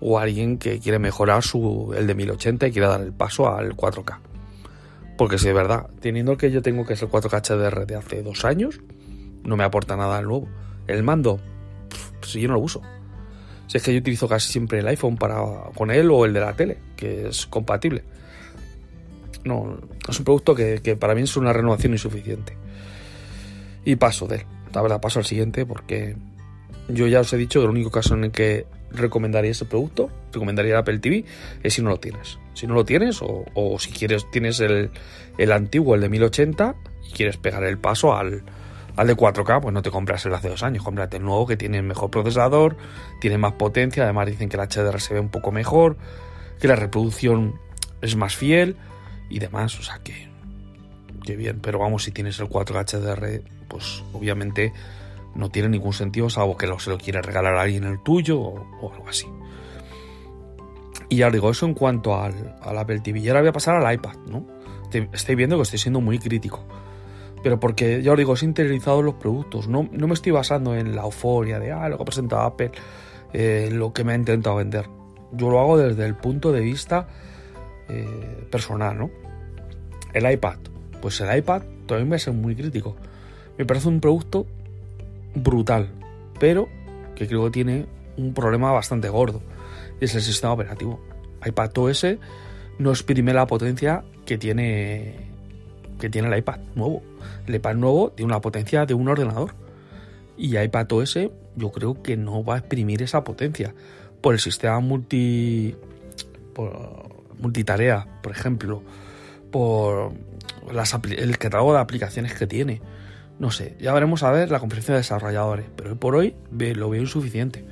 o 0.00 0.18
alguien 0.18 0.58
que 0.58 0.80
quiere 0.80 0.98
mejorar 0.98 1.44
su, 1.44 1.94
el 1.96 2.08
de 2.08 2.16
1080 2.16 2.66
y 2.66 2.72
quiere 2.72 2.88
dar 2.88 3.02
el 3.02 3.12
paso 3.12 3.48
al 3.54 3.76
4K. 3.76 4.18
Porque 5.16 5.38
si 5.38 5.46
es 5.46 5.54
verdad, 5.54 5.86
teniendo 6.00 6.32
el 6.32 6.38
que 6.38 6.50
yo 6.50 6.60
tengo 6.60 6.84
que 6.84 6.94
es 6.94 7.02
el 7.02 7.08
4K 7.08 7.70
HDR 7.70 7.86
de 7.86 7.94
hace 7.94 8.24
dos 8.24 8.44
años, 8.44 8.80
no 9.44 9.56
me 9.56 9.62
aporta 9.62 9.96
nada 9.96 10.20
nuevo. 10.22 10.48
El 10.88 11.04
mando, 11.04 11.38
si 12.22 12.40
yo 12.40 12.48
no 12.48 12.54
lo 12.54 12.60
uso. 12.60 12.82
Si 13.68 13.76
es 13.76 13.84
que 13.84 13.92
yo 13.92 14.00
utilizo 14.00 14.26
casi 14.26 14.50
siempre 14.50 14.80
el 14.80 14.88
iPhone 14.88 15.18
para, 15.18 15.36
con 15.76 15.92
él 15.92 16.10
o 16.10 16.24
el 16.24 16.32
de 16.32 16.40
la 16.40 16.54
tele, 16.54 16.78
que 16.96 17.28
es 17.28 17.46
compatible. 17.46 18.02
No, 19.44 19.78
es 20.08 20.18
un 20.18 20.24
producto 20.24 20.54
que, 20.54 20.80
que 20.82 20.96
para 20.96 21.14
mí 21.14 21.22
es 21.22 21.36
una 21.36 21.52
renovación 21.52 21.92
insuficiente. 21.92 22.56
Y 23.84 23.96
paso 23.96 24.26
de 24.26 24.36
él 24.36 24.46
la 24.74 24.82
verdad 24.82 25.00
paso 25.00 25.18
al 25.18 25.24
siguiente 25.24 25.64
porque 25.64 26.16
yo 26.88 27.06
ya 27.06 27.20
os 27.20 27.32
he 27.32 27.36
dicho 27.36 27.60
que 27.60 27.64
el 27.64 27.70
único 27.70 27.90
caso 27.90 28.14
en 28.14 28.24
el 28.24 28.30
que 28.30 28.66
recomendaría 28.90 29.50
ese 29.50 29.64
producto, 29.64 30.10
recomendaría 30.32 30.72
el 30.72 30.78
Apple 30.78 30.98
TV, 30.98 31.24
es 31.62 31.74
si 31.74 31.82
no 31.82 31.90
lo 31.90 31.98
tienes. 31.98 32.38
Si 32.52 32.66
no 32.66 32.74
lo 32.74 32.84
tienes 32.84 33.20
o, 33.22 33.78
si 33.78 33.90
quieres 33.90 34.30
tienes 34.30 34.60
el, 34.60 34.90
el, 35.38 35.52
antiguo, 35.52 35.94
el 35.94 36.02
de 36.02 36.08
1080, 36.08 36.74
y 37.08 37.12
quieres 37.12 37.36
pegar 37.36 37.64
el 37.64 37.78
paso 37.78 38.14
al, 38.14 38.44
al 38.94 39.06
de 39.06 39.16
4K, 39.16 39.60
pues 39.62 39.74
no 39.74 39.82
te 39.82 39.90
compras 39.90 40.24
el 40.26 40.34
hace 40.34 40.48
dos 40.48 40.62
años, 40.62 40.84
cómprate 40.84 41.16
el 41.16 41.24
nuevo 41.24 41.46
que 41.46 41.56
tiene 41.56 41.82
mejor 41.82 42.10
procesador, 42.10 42.76
tiene 43.20 43.38
más 43.38 43.54
potencia, 43.54 44.04
además 44.04 44.26
dicen 44.26 44.48
que 44.48 44.56
el 44.56 44.68
HDR 44.68 45.00
se 45.00 45.14
ve 45.14 45.20
un 45.20 45.30
poco 45.30 45.50
mejor, 45.50 45.96
que 46.60 46.68
la 46.68 46.76
reproducción 46.76 47.58
es 48.02 48.14
más 48.14 48.36
fiel 48.36 48.76
y 49.28 49.38
demás, 49.38 49.78
o 49.78 49.82
sea 49.82 49.98
que, 50.02 50.28
que 51.24 51.36
bien, 51.36 51.60
pero 51.60 51.78
vamos, 51.78 52.04
si 52.04 52.12
tienes 52.12 52.38
el 52.40 52.48
4K 52.48 53.00
HDR 53.00 53.42
pues 53.68 54.04
obviamente 54.12 54.72
no 55.34 55.50
tiene 55.50 55.68
ningún 55.68 55.92
sentido, 55.92 56.30
salvo 56.30 56.56
que 56.56 56.66
lo, 56.66 56.78
se 56.78 56.90
lo 56.90 56.98
quiere 56.98 57.20
regalar 57.20 57.56
a 57.56 57.62
alguien 57.62 57.84
el 57.84 58.00
tuyo 58.02 58.38
o, 58.38 58.92
algo 58.92 59.08
así. 59.08 59.26
Y 61.08 61.16
ya 61.16 61.26
os 61.26 61.32
digo, 61.32 61.50
eso 61.50 61.66
en 61.66 61.74
cuanto 61.74 62.16
al, 62.16 62.54
Apple 62.62 63.00
TV. 63.00 63.18
Y 63.18 63.28
ahora 63.28 63.40
voy 63.40 63.48
a 63.48 63.52
pasar 63.52 63.76
al 63.76 63.94
iPad, 63.94 64.14
¿no? 64.26 64.46
Estoy 65.12 65.34
viendo 65.34 65.56
que 65.56 65.62
estoy 65.62 65.78
siendo 65.78 66.00
muy 66.00 66.18
crítico. 66.18 66.64
Pero 67.42 67.58
porque, 67.58 68.00
ya 68.00 68.12
os 68.12 68.18
digo, 68.18 68.34
he 68.40 68.44
interiorizado 68.44 69.02
los 69.02 69.14
productos. 69.14 69.66
No, 69.66 69.88
no 69.90 70.06
me 70.06 70.14
estoy 70.14 70.32
basando 70.32 70.74
en 70.76 70.94
la 70.94 71.02
euforia 71.02 71.58
de, 71.58 71.72
ah, 71.72 71.88
lo 71.88 71.96
que 71.96 72.02
ha 72.02 72.06
presentado 72.06 72.42
Apple, 72.42 72.70
eh, 73.32 73.70
lo 73.72 73.92
que 73.92 74.04
me 74.04 74.12
ha 74.12 74.16
intentado 74.16 74.56
vender. 74.56 74.88
Yo 75.32 75.50
lo 75.50 75.60
hago 75.60 75.76
desde 75.76 76.06
el 76.06 76.14
punto 76.14 76.52
de 76.52 76.60
vista 76.60 77.08
eh, 77.88 78.46
personal, 78.50 78.98
¿no? 78.98 79.10
El 80.12 80.30
iPad. 80.30 80.58
Pues 81.00 81.20
el 81.20 81.36
iPad 81.36 81.62
también 81.86 82.12
va 82.12 82.16
a 82.16 82.18
ser 82.18 82.32
muy 82.32 82.54
crítico. 82.54 82.96
Me 83.58 83.64
parece 83.64 83.88
un 83.88 84.00
producto 84.00 84.46
brutal, 85.34 85.88
pero 86.38 86.68
que 87.14 87.26
creo 87.26 87.44
que 87.44 87.50
tiene 87.50 87.86
un 88.16 88.34
problema 88.34 88.72
bastante 88.72 89.08
gordo. 89.08 89.42
Y 90.00 90.04
es 90.04 90.14
el 90.14 90.22
sistema 90.22 90.52
operativo. 90.52 91.00
iPadOS 91.44 92.06
no 92.78 92.90
exprime 92.90 93.32
la 93.32 93.46
potencia 93.46 94.04
que 94.24 94.38
tiene 94.38 95.32
que 95.98 96.10
tiene 96.10 96.28
el 96.28 96.38
iPad 96.38 96.58
nuevo. 96.74 97.02
El 97.46 97.54
iPad 97.54 97.74
nuevo 97.76 98.10
tiene 98.10 98.32
una 98.32 98.40
potencia 98.40 98.86
de 98.86 98.94
un 98.94 99.08
ordenador. 99.08 99.54
Y 100.36 100.58
iPadOS 100.58 101.18
yo 101.56 101.70
creo 101.70 102.02
que 102.02 102.16
no 102.16 102.44
va 102.44 102.56
a 102.56 102.58
exprimir 102.58 103.02
esa 103.02 103.22
potencia. 103.22 103.74
Por 104.20 104.34
el 104.34 104.40
sistema 104.40 104.80
multi. 104.80 105.76
Multitarea, 107.44 108.06
por 108.22 108.32
ejemplo. 108.32 108.82
Por 109.52 110.12
el 111.16 111.38
catálogo 111.38 111.74
de 111.74 111.78
aplicaciones 111.78 112.34
que 112.34 112.48
tiene 112.48 112.80
no 113.38 113.50
sé, 113.50 113.76
ya 113.80 113.92
veremos 113.92 114.22
a 114.22 114.30
ver 114.30 114.50
la 114.50 114.60
conferencia 114.60 114.94
de 114.94 115.00
desarrolladores, 115.00 115.66
pero 115.74 115.90
hoy 115.90 115.96
por 115.96 116.14
hoy 116.14 116.36
lo 116.50 116.90
veo 116.90 117.00
insuficiente. 117.00 117.64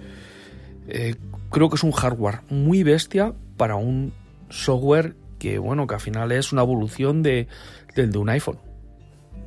Eh, 0.89 1.15
creo 1.51 1.69
que 1.69 1.77
es 1.77 1.85
un 1.85 1.93
hardware 1.93 2.41
muy 2.51 2.83
bestia 2.83 3.33
para 3.57 3.77
un 3.77 4.13
software 4.49 5.15
que, 5.39 5.59
bueno, 5.59 5.87
que 5.87 5.95
al 5.95 6.01
final 6.01 6.33
es 6.33 6.53
una 6.53 6.63
evolución 6.63 7.23
de, 7.23 7.47
del 7.95 8.11
de 8.11 8.19
un 8.19 8.29
iPhone. 8.31 8.59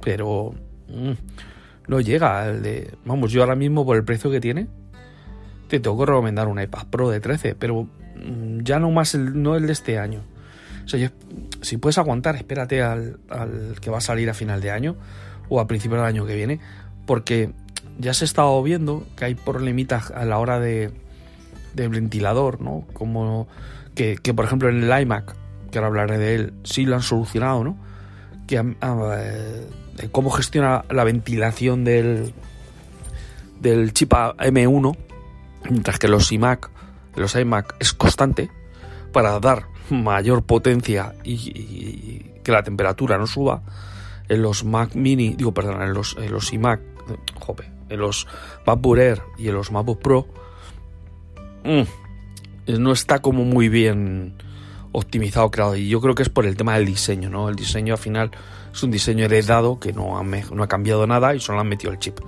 Pero 0.02 0.54
mm, 0.88 1.12
no 1.88 2.00
llega 2.00 2.44
al 2.44 2.64
de. 2.64 2.94
Vamos, 3.04 3.32
yo 3.32 3.42
ahora 3.42 3.56
mismo 3.56 3.86
por 3.86 3.98
el 3.98 4.06
precio 4.06 4.32
que 4.32 4.40
tiene, 4.40 4.68
te 5.68 5.82
tengo 5.82 5.98
que 6.00 6.06
recomendar 6.06 6.48
un 6.48 6.62
iPad 6.62 6.88
Pro 6.90 7.10
de 7.10 7.20
13, 7.20 7.56
pero 7.56 7.90
ya 8.64 8.80
no 8.80 8.92
más 8.92 9.16
el, 9.16 9.42
no 9.42 9.56
el 9.56 9.68
de 9.68 9.74
este 9.74 10.00
año. 10.00 10.22
Si 11.62 11.78
puedes 11.78 11.98
aguantar, 11.98 12.36
espérate 12.36 12.82
al, 12.82 13.20
al, 13.30 13.76
que 13.82 13.90
va 13.90 13.98
a 13.98 14.02
salir 14.02 14.30
a 14.30 14.34
final 14.34 14.62
de 14.62 14.72
año 14.72 14.96
o 15.50 15.60
a 15.60 15.68
principio 15.68 15.98
del 15.98 16.06
año 16.06 16.26
que 16.26 16.36
viene, 16.36 16.60
porque 17.06 17.52
ya 17.98 18.14
se 18.14 18.26
ha 18.26 18.28
estado 18.28 18.62
viendo 18.62 19.06
que 19.16 19.26
hay 19.26 19.36
problemitas 19.36 20.12
a 20.12 20.26
la 20.26 20.38
hora 20.38 20.60
de, 20.60 20.92
del 21.74 21.90
ventilador, 21.90 22.62
¿no? 22.62 22.86
Como 22.94 23.48
que, 23.96 24.18
que, 24.18 24.34
por 24.34 24.46
ejemplo, 24.46 24.70
en 24.70 24.84
el 24.84 25.02
iMac, 25.02 25.36
que 25.72 25.78
ahora 25.78 25.88
hablaré 25.88 26.18
de 26.18 26.36
él, 26.36 26.54
sí 26.64 26.86
lo 26.86 26.96
han 26.96 27.02
solucionado, 27.02 27.64
¿no? 27.64 27.78
Que 28.48 28.58
eh, 28.58 29.70
cómo 30.12 30.30
gestiona 30.30 30.86
la 30.90 31.04
ventilación 31.04 31.84
del, 31.84 32.34
del 33.60 33.94
chip 33.94 34.12
M1, 34.12 34.98
mientras 35.70 36.00
que 36.00 36.08
los 36.08 36.32
iMac, 36.32 36.70
los 37.16 37.36
iMac 37.36 37.76
es 37.80 37.94
constante 37.94 38.50
para 39.12 39.40
dar 39.40 39.68
mayor 39.90 40.44
potencia 40.44 41.16
y, 41.24 42.32
que 42.44 42.52
la 42.52 42.64
temperatura 42.64 43.18
no 43.18 43.28
suba. 43.28 43.62
En 44.28 44.42
los 44.42 44.64
Mac 44.64 44.96
Mini, 44.96 45.36
digo, 45.36 45.54
perdón, 45.54 45.82
en 45.82 45.94
los, 45.94 46.16
en 46.18 46.32
los 46.32 46.52
iMac, 46.52 46.82
jope, 47.40 47.70
en 47.90 48.00
los 48.00 48.28
MacBook 48.66 48.98
Air 48.98 49.22
y 49.38 49.48
en 49.48 49.56
los 49.56 49.72
MacBook 49.72 50.02
Pro, 50.02 50.28
mm, 51.64 52.80
no 52.80 52.92
está 52.92 53.20
como 53.20 53.44
muy 53.44 53.70
bien 53.70 54.36
optimizado, 54.92 55.52
creado. 55.52 55.76
Y 55.76 55.88
yo 55.88 56.02
creo 56.02 56.16
que 56.16 56.24
es 56.24 56.30
por 56.30 56.46
el 56.46 56.58
tema 56.58 56.76
del 56.76 56.86
diseño, 56.86 57.30
¿no? 57.30 57.50
El 57.50 57.56
diseño 57.56 57.94
al 57.94 58.00
final 58.00 58.32
es 58.74 58.84
un 58.84 58.92
diseño 58.92 59.26
heredado 59.26 59.80
que 59.80 59.94
no 59.94 60.18
ha, 60.18 60.24
no 60.24 60.64
ha 60.64 60.68
cambiado 60.68 61.06
nada 61.06 61.36
y 61.36 61.40
solo 61.40 61.60
han 61.60 61.68
metido 61.70 61.92
el 61.92 62.00
chip. 62.00 62.20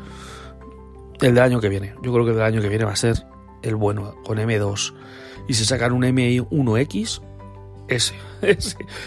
El 1.22 1.34
del 1.34 1.44
año 1.44 1.60
que 1.60 1.70
viene. 1.70 1.96
Yo 2.04 2.14
creo 2.14 2.26
que 2.26 2.32
el 2.32 2.38
del 2.38 2.46
año 2.46 2.62
que 2.62 2.70
viene 2.70 2.86
va 2.86 2.92
a 2.92 2.96
ser 2.96 3.26
el 3.68 3.76
bueno, 3.76 4.16
con 4.24 4.38
M2. 4.38 4.94
Y 5.48 5.54
si 5.54 5.66
sacan 5.66 5.92
un 5.92 6.04
M1X, 6.04 7.22
ese, 7.88 8.16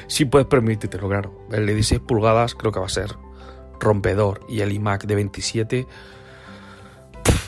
si 0.07 0.25
puedes 0.25 0.47
permitírtelo, 0.47 1.09
claro. 1.09 1.47
El 1.51 1.67
de 1.67 1.75
16 1.75 2.01
pulgadas 2.01 2.55
creo 2.55 2.73
que 2.73 2.81
va 2.81 2.87
a 2.87 2.91
ser 2.91 3.17
rompedor. 3.79 4.41
Y 4.49 4.61
el 4.61 4.73
iMac 4.73 5.05
de 5.05 5.15
27 5.15 5.87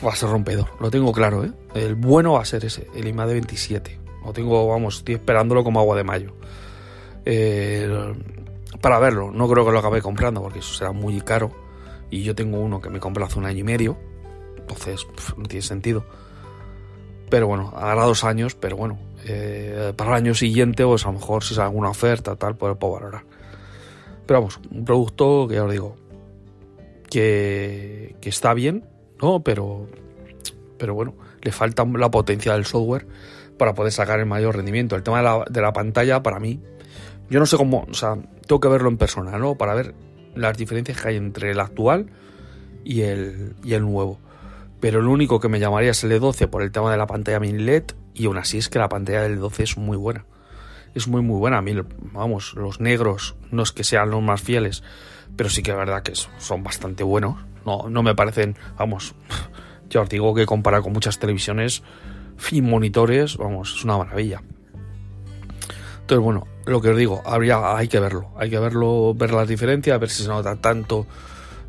va 0.04 0.12
a 0.12 0.16
ser 0.16 0.28
rompedor. 0.28 0.68
Lo 0.80 0.90
tengo 0.90 1.12
claro, 1.12 1.44
¿eh? 1.44 1.52
El 1.74 1.94
bueno 1.94 2.32
va 2.34 2.42
a 2.42 2.44
ser 2.44 2.64
ese, 2.64 2.88
el 2.94 3.06
iMac 3.08 3.28
de 3.28 3.34
27. 3.34 4.00
Lo 4.24 4.32
tengo, 4.32 4.68
vamos, 4.68 4.98
estoy 4.98 5.14
esperándolo 5.14 5.64
como 5.64 5.80
agua 5.80 5.96
de 5.96 6.04
mayo. 6.04 6.34
Para 8.80 8.98
verlo, 8.98 9.30
no 9.30 9.48
creo 9.48 9.64
que 9.64 9.72
lo 9.72 9.78
acabe 9.78 10.02
comprando 10.02 10.42
porque 10.42 10.58
eso 10.58 10.74
será 10.74 10.92
muy 10.92 11.20
caro. 11.20 11.50
Y 12.10 12.22
yo 12.22 12.34
tengo 12.34 12.60
uno 12.60 12.80
que 12.80 12.90
me 12.90 13.00
compré 13.00 13.24
hace 13.24 13.38
un 13.38 13.46
año 13.46 13.60
y 13.60 13.64
medio 13.64 13.96
entonces 14.62 15.06
no 15.36 15.44
tiene 15.44 15.62
sentido. 15.62 16.04
Pero 17.32 17.46
bueno, 17.46 17.72
hará 17.74 18.04
dos 18.04 18.24
años, 18.24 18.54
pero 18.54 18.76
bueno, 18.76 18.98
eh, 19.24 19.94
para 19.96 20.10
el 20.10 20.16
año 20.16 20.34
siguiente, 20.34 20.84
pues 20.84 21.06
a 21.06 21.08
lo 21.08 21.14
mejor 21.14 21.42
si 21.42 21.54
sale 21.54 21.68
alguna 21.68 21.88
oferta, 21.88 22.36
tal, 22.36 22.56
pues 22.56 22.76
puedo 22.76 22.92
valorar. 22.92 23.22
Pero 24.26 24.40
vamos, 24.40 24.60
un 24.70 24.84
producto 24.84 25.48
que 25.48 25.54
ya 25.54 25.64
os 25.64 25.72
digo, 25.72 25.96
que, 27.08 28.14
está 28.20 28.52
bien, 28.52 28.84
¿no? 29.22 29.42
Pero, 29.42 29.88
pero 30.76 30.92
bueno, 30.92 31.14
le 31.40 31.52
falta 31.52 31.86
la 31.86 32.10
potencia 32.10 32.52
del 32.52 32.66
software 32.66 33.06
para 33.56 33.72
poder 33.74 33.92
sacar 33.92 34.20
el 34.20 34.26
mayor 34.26 34.56
rendimiento. 34.56 34.94
El 34.94 35.02
tema 35.02 35.16
de 35.16 35.24
la, 35.24 35.44
de 35.48 35.62
la 35.62 35.72
pantalla, 35.72 36.22
para 36.22 36.38
mí, 36.38 36.60
yo 37.30 37.40
no 37.40 37.46
sé 37.46 37.56
cómo, 37.56 37.86
o 37.90 37.94
sea, 37.94 38.18
tengo 38.46 38.60
que 38.60 38.68
verlo 38.68 38.90
en 38.90 38.98
persona, 38.98 39.38
¿no? 39.38 39.54
Para 39.54 39.72
ver 39.72 39.94
las 40.34 40.54
diferencias 40.58 41.00
que 41.00 41.08
hay 41.08 41.16
entre 41.16 41.52
el 41.52 41.60
actual 41.60 42.10
y 42.84 43.00
el, 43.00 43.54
y 43.64 43.72
el 43.72 43.84
nuevo 43.84 44.18
pero 44.82 45.00
lo 45.00 45.12
único 45.12 45.38
que 45.38 45.48
me 45.48 45.60
llamaría 45.60 45.92
es 45.92 46.02
el 46.02 46.10
E12 46.10 46.48
por 46.48 46.60
el 46.60 46.72
tema 46.72 46.90
de 46.90 46.96
la 46.96 47.06
pantalla 47.06 47.38
mini 47.38 47.60
LED 47.60 47.84
y 48.14 48.26
aún 48.26 48.36
así 48.36 48.58
es 48.58 48.68
que 48.68 48.80
la 48.80 48.88
pantalla 48.88 49.22
del 49.22 49.38
E12 49.38 49.60
es 49.60 49.78
muy 49.78 49.96
buena. 49.96 50.26
Es 50.96 51.06
muy 51.06 51.22
muy 51.22 51.38
buena. 51.38 51.58
A 51.58 51.62
mí, 51.62 51.72
vamos, 52.12 52.54
los 52.54 52.80
negros 52.80 53.36
no 53.52 53.62
es 53.62 53.70
que 53.70 53.84
sean 53.84 54.10
los 54.10 54.20
más 54.20 54.42
fieles, 54.42 54.82
pero 55.36 55.48
sí 55.50 55.62
que 55.62 55.70
es 55.70 55.76
verdad 55.76 56.02
que 56.02 56.14
son 56.16 56.64
bastante 56.64 57.04
buenos. 57.04 57.36
No, 57.64 57.88
no 57.88 58.02
me 58.02 58.16
parecen, 58.16 58.56
vamos, 58.76 59.14
ya 59.88 60.00
os 60.00 60.08
digo 60.08 60.34
que 60.34 60.46
comparar 60.46 60.82
con 60.82 60.92
muchas 60.92 61.20
televisiones 61.20 61.84
y 62.50 62.60
monitores, 62.60 63.36
vamos, 63.36 63.76
es 63.76 63.84
una 63.84 63.98
maravilla. 63.98 64.42
Entonces, 66.00 66.24
bueno, 66.24 66.48
lo 66.66 66.80
que 66.80 66.88
os 66.88 66.96
digo, 66.96 67.22
habría, 67.24 67.76
hay 67.76 67.86
que 67.86 68.00
verlo, 68.00 68.32
hay 68.36 68.50
que 68.50 68.58
verlo, 68.58 69.14
ver 69.14 69.32
las 69.32 69.46
diferencias, 69.46 70.00
ver 70.00 70.10
si 70.10 70.24
se 70.24 70.28
nota 70.28 70.56
tanto 70.56 71.06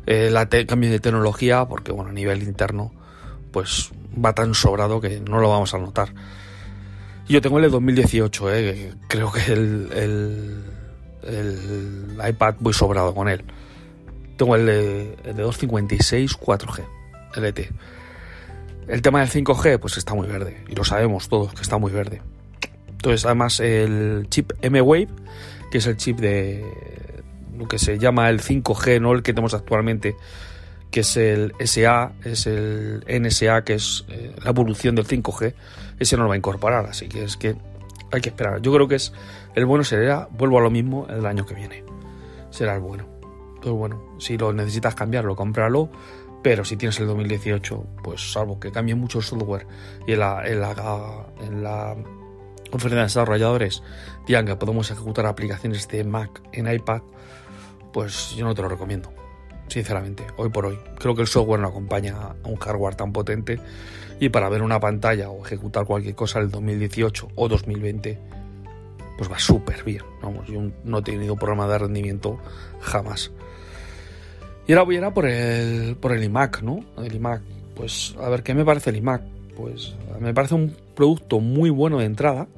el 0.04 0.36
eh, 0.36 0.66
cambio 0.66 0.90
de 0.90 0.98
tecnología, 0.98 1.64
porque 1.66 1.92
bueno, 1.92 2.10
a 2.10 2.12
nivel 2.12 2.42
interno 2.42 3.03
pues 3.54 3.92
va 4.12 4.34
tan 4.34 4.52
sobrado 4.52 5.00
que 5.00 5.20
no 5.20 5.38
lo 5.38 5.48
vamos 5.48 5.72
a 5.74 5.78
notar. 5.78 6.08
Yo 7.28 7.40
tengo 7.40 7.58
el 7.58 7.62
de 7.62 7.70
2018, 7.70 8.52
¿eh? 8.52 8.92
creo 9.06 9.30
que 9.30 9.52
el, 9.52 10.64
el, 11.22 12.18
iPad 12.28 12.56
muy 12.58 12.72
sobrado 12.72 13.14
con 13.14 13.28
él. 13.28 13.44
Tengo 14.36 14.56
el 14.56 14.66
de, 14.66 15.16
el 15.24 15.36
de 15.36 15.42
256 15.44 16.36
4G, 16.36 16.84
LT. 17.36 17.70
El 18.88 19.02
tema 19.02 19.20
del 19.20 19.30
5G, 19.30 19.78
pues 19.78 19.98
está 19.98 20.14
muy 20.14 20.26
verde, 20.26 20.64
y 20.68 20.74
lo 20.74 20.82
sabemos 20.82 21.28
todos 21.28 21.54
que 21.54 21.62
está 21.62 21.78
muy 21.78 21.92
verde. 21.92 22.22
Entonces, 22.88 23.24
además, 23.24 23.60
el 23.60 24.26
chip 24.30 24.52
M-Wave, 24.62 25.08
que 25.70 25.78
es 25.78 25.86
el 25.86 25.96
chip 25.96 26.18
de 26.18 26.64
lo 27.56 27.68
que 27.68 27.78
se 27.78 28.00
llama 28.00 28.28
el 28.30 28.40
5G, 28.40 29.00
no 29.00 29.12
el 29.12 29.22
que 29.22 29.32
tenemos 29.32 29.54
actualmente, 29.54 30.16
que 30.94 31.00
es 31.00 31.16
el 31.16 31.52
SA, 31.58 32.12
es 32.22 32.46
el 32.46 33.04
NSA, 33.08 33.64
que 33.64 33.74
es 33.74 34.04
eh, 34.10 34.32
la 34.44 34.50
evolución 34.50 34.94
del 34.94 35.08
5G, 35.08 35.52
ese 35.98 36.16
no 36.16 36.22
lo 36.22 36.28
va 36.28 36.36
a 36.36 36.38
incorporar, 36.38 36.86
así 36.86 37.08
que 37.08 37.24
es 37.24 37.36
que 37.36 37.56
hay 38.12 38.20
que 38.20 38.28
esperar. 38.28 38.62
Yo 38.62 38.72
creo 38.72 38.86
que 38.86 38.94
es 38.94 39.12
el 39.56 39.66
bueno 39.66 39.82
será, 39.82 40.28
vuelvo 40.30 40.58
a 40.58 40.60
lo 40.60 40.70
mismo, 40.70 41.08
el 41.10 41.26
año 41.26 41.44
que 41.46 41.54
viene. 41.54 41.82
Será 42.50 42.76
el 42.76 42.80
bueno. 42.80 43.08
Entonces, 43.56 43.72
bueno, 43.72 44.04
si 44.20 44.38
lo 44.38 44.52
necesitas 44.52 44.94
cambiarlo, 44.94 45.34
cómpralo, 45.34 45.90
pero 46.44 46.64
si 46.64 46.76
tienes 46.76 47.00
el 47.00 47.08
2018, 47.08 47.86
pues 48.04 48.32
salvo 48.32 48.60
que 48.60 48.70
cambie 48.70 48.94
mucho 48.94 49.18
el 49.18 49.24
software 49.24 49.66
y 50.06 50.12
en 50.12 50.20
la, 50.20 50.46
en 50.46 50.60
la, 50.60 51.26
en 51.40 51.64
la 51.64 51.96
conferencia 52.70 52.98
de 52.98 53.06
desarrolladores 53.06 53.82
digan 54.28 54.46
que 54.46 54.54
podemos 54.54 54.88
ejecutar 54.92 55.26
aplicaciones 55.26 55.88
de 55.88 56.04
Mac 56.04 56.40
en 56.52 56.72
iPad, 56.72 57.02
pues 57.92 58.36
yo 58.36 58.44
no 58.44 58.54
te 58.54 58.62
lo 58.62 58.68
recomiendo 58.68 59.23
sinceramente, 59.68 60.24
hoy 60.36 60.48
por 60.48 60.66
hoy. 60.66 60.78
Creo 60.98 61.14
que 61.14 61.22
el 61.22 61.28
software 61.28 61.60
no 61.60 61.68
acompaña 61.68 62.16
a 62.16 62.48
un 62.48 62.56
hardware 62.56 62.94
tan 62.94 63.12
potente 63.12 63.58
y 64.20 64.28
para 64.28 64.48
ver 64.48 64.62
una 64.62 64.80
pantalla 64.80 65.30
o 65.30 65.44
ejecutar 65.44 65.84
cualquier 65.84 66.14
cosa 66.14 66.38
del 66.38 66.50
2018 66.50 67.28
o 67.34 67.48
2020, 67.48 68.18
pues 69.18 69.30
va 69.30 69.38
súper 69.38 69.82
bien. 69.84 70.02
Vamos, 70.22 70.46
yo 70.46 70.60
no 70.84 70.98
he 70.98 71.02
tenido 71.02 71.36
problema 71.36 71.66
de 71.68 71.78
rendimiento 71.78 72.38
jamás. 72.80 73.30
Y 74.66 74.72
ahora 74.72 74.84
voy 74.84 74.96
a 74.96 75.06
ir 75.06 75.12
por 75.12 75.26
el, 75.26 75.96
por 75.96 76.12
el 76.12 76.24
iMac, 76.24 76.62
¿no? 76.62 76.84
El 76.96 77.14
iMac, 77.14 77.42
pues 77.74 78.14
a 78.18 78.28
ver, 78.28 78.42
¿qué 78.42 78.54
me 78.54 78.64
parece 78.64 78.90
el 78.90 78.96
iMac? 78.96 79.22
Pues 79.56 79.94
me 80.20 80.32
parece 80.32 80.54
un 80.54 80.74
producto 80.94 81.40
muy 81.40 81.70
bueno 81.70 81.98
de 81.98 82.06
entrada. 82.06 82.48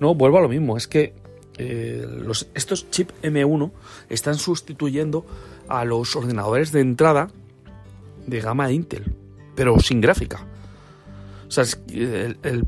No, 0.00 0.14
vuelvo 0.14 0.38
a 0.38 0.40
lo 0.40 0.48
mismo, 0.48 0.76
es 0.76 0.88
que 0.88 1.14
eh, 1.58 2.04
estos 2.54 2.90
chip 2.90 3.10
M1 3.22 3.70
están 4.08 4.36
sustituyendo 4.36 5.24
a 5.72 5.86
los 5.86 6.14
ordenadores 6.14 6.70
de 6.70 6.80
entrada 6.80 7.28
de 8.26 8.40
gama 8.40 8.66
de 8.66 8.74
Intel, 8.74 9.16
pero 9.54 9.80
sin 9.80 10.02
gráfica. 10.02 10.46
O 11.48 11.50
sea, 11.50 11.64
el, 11.88 12.66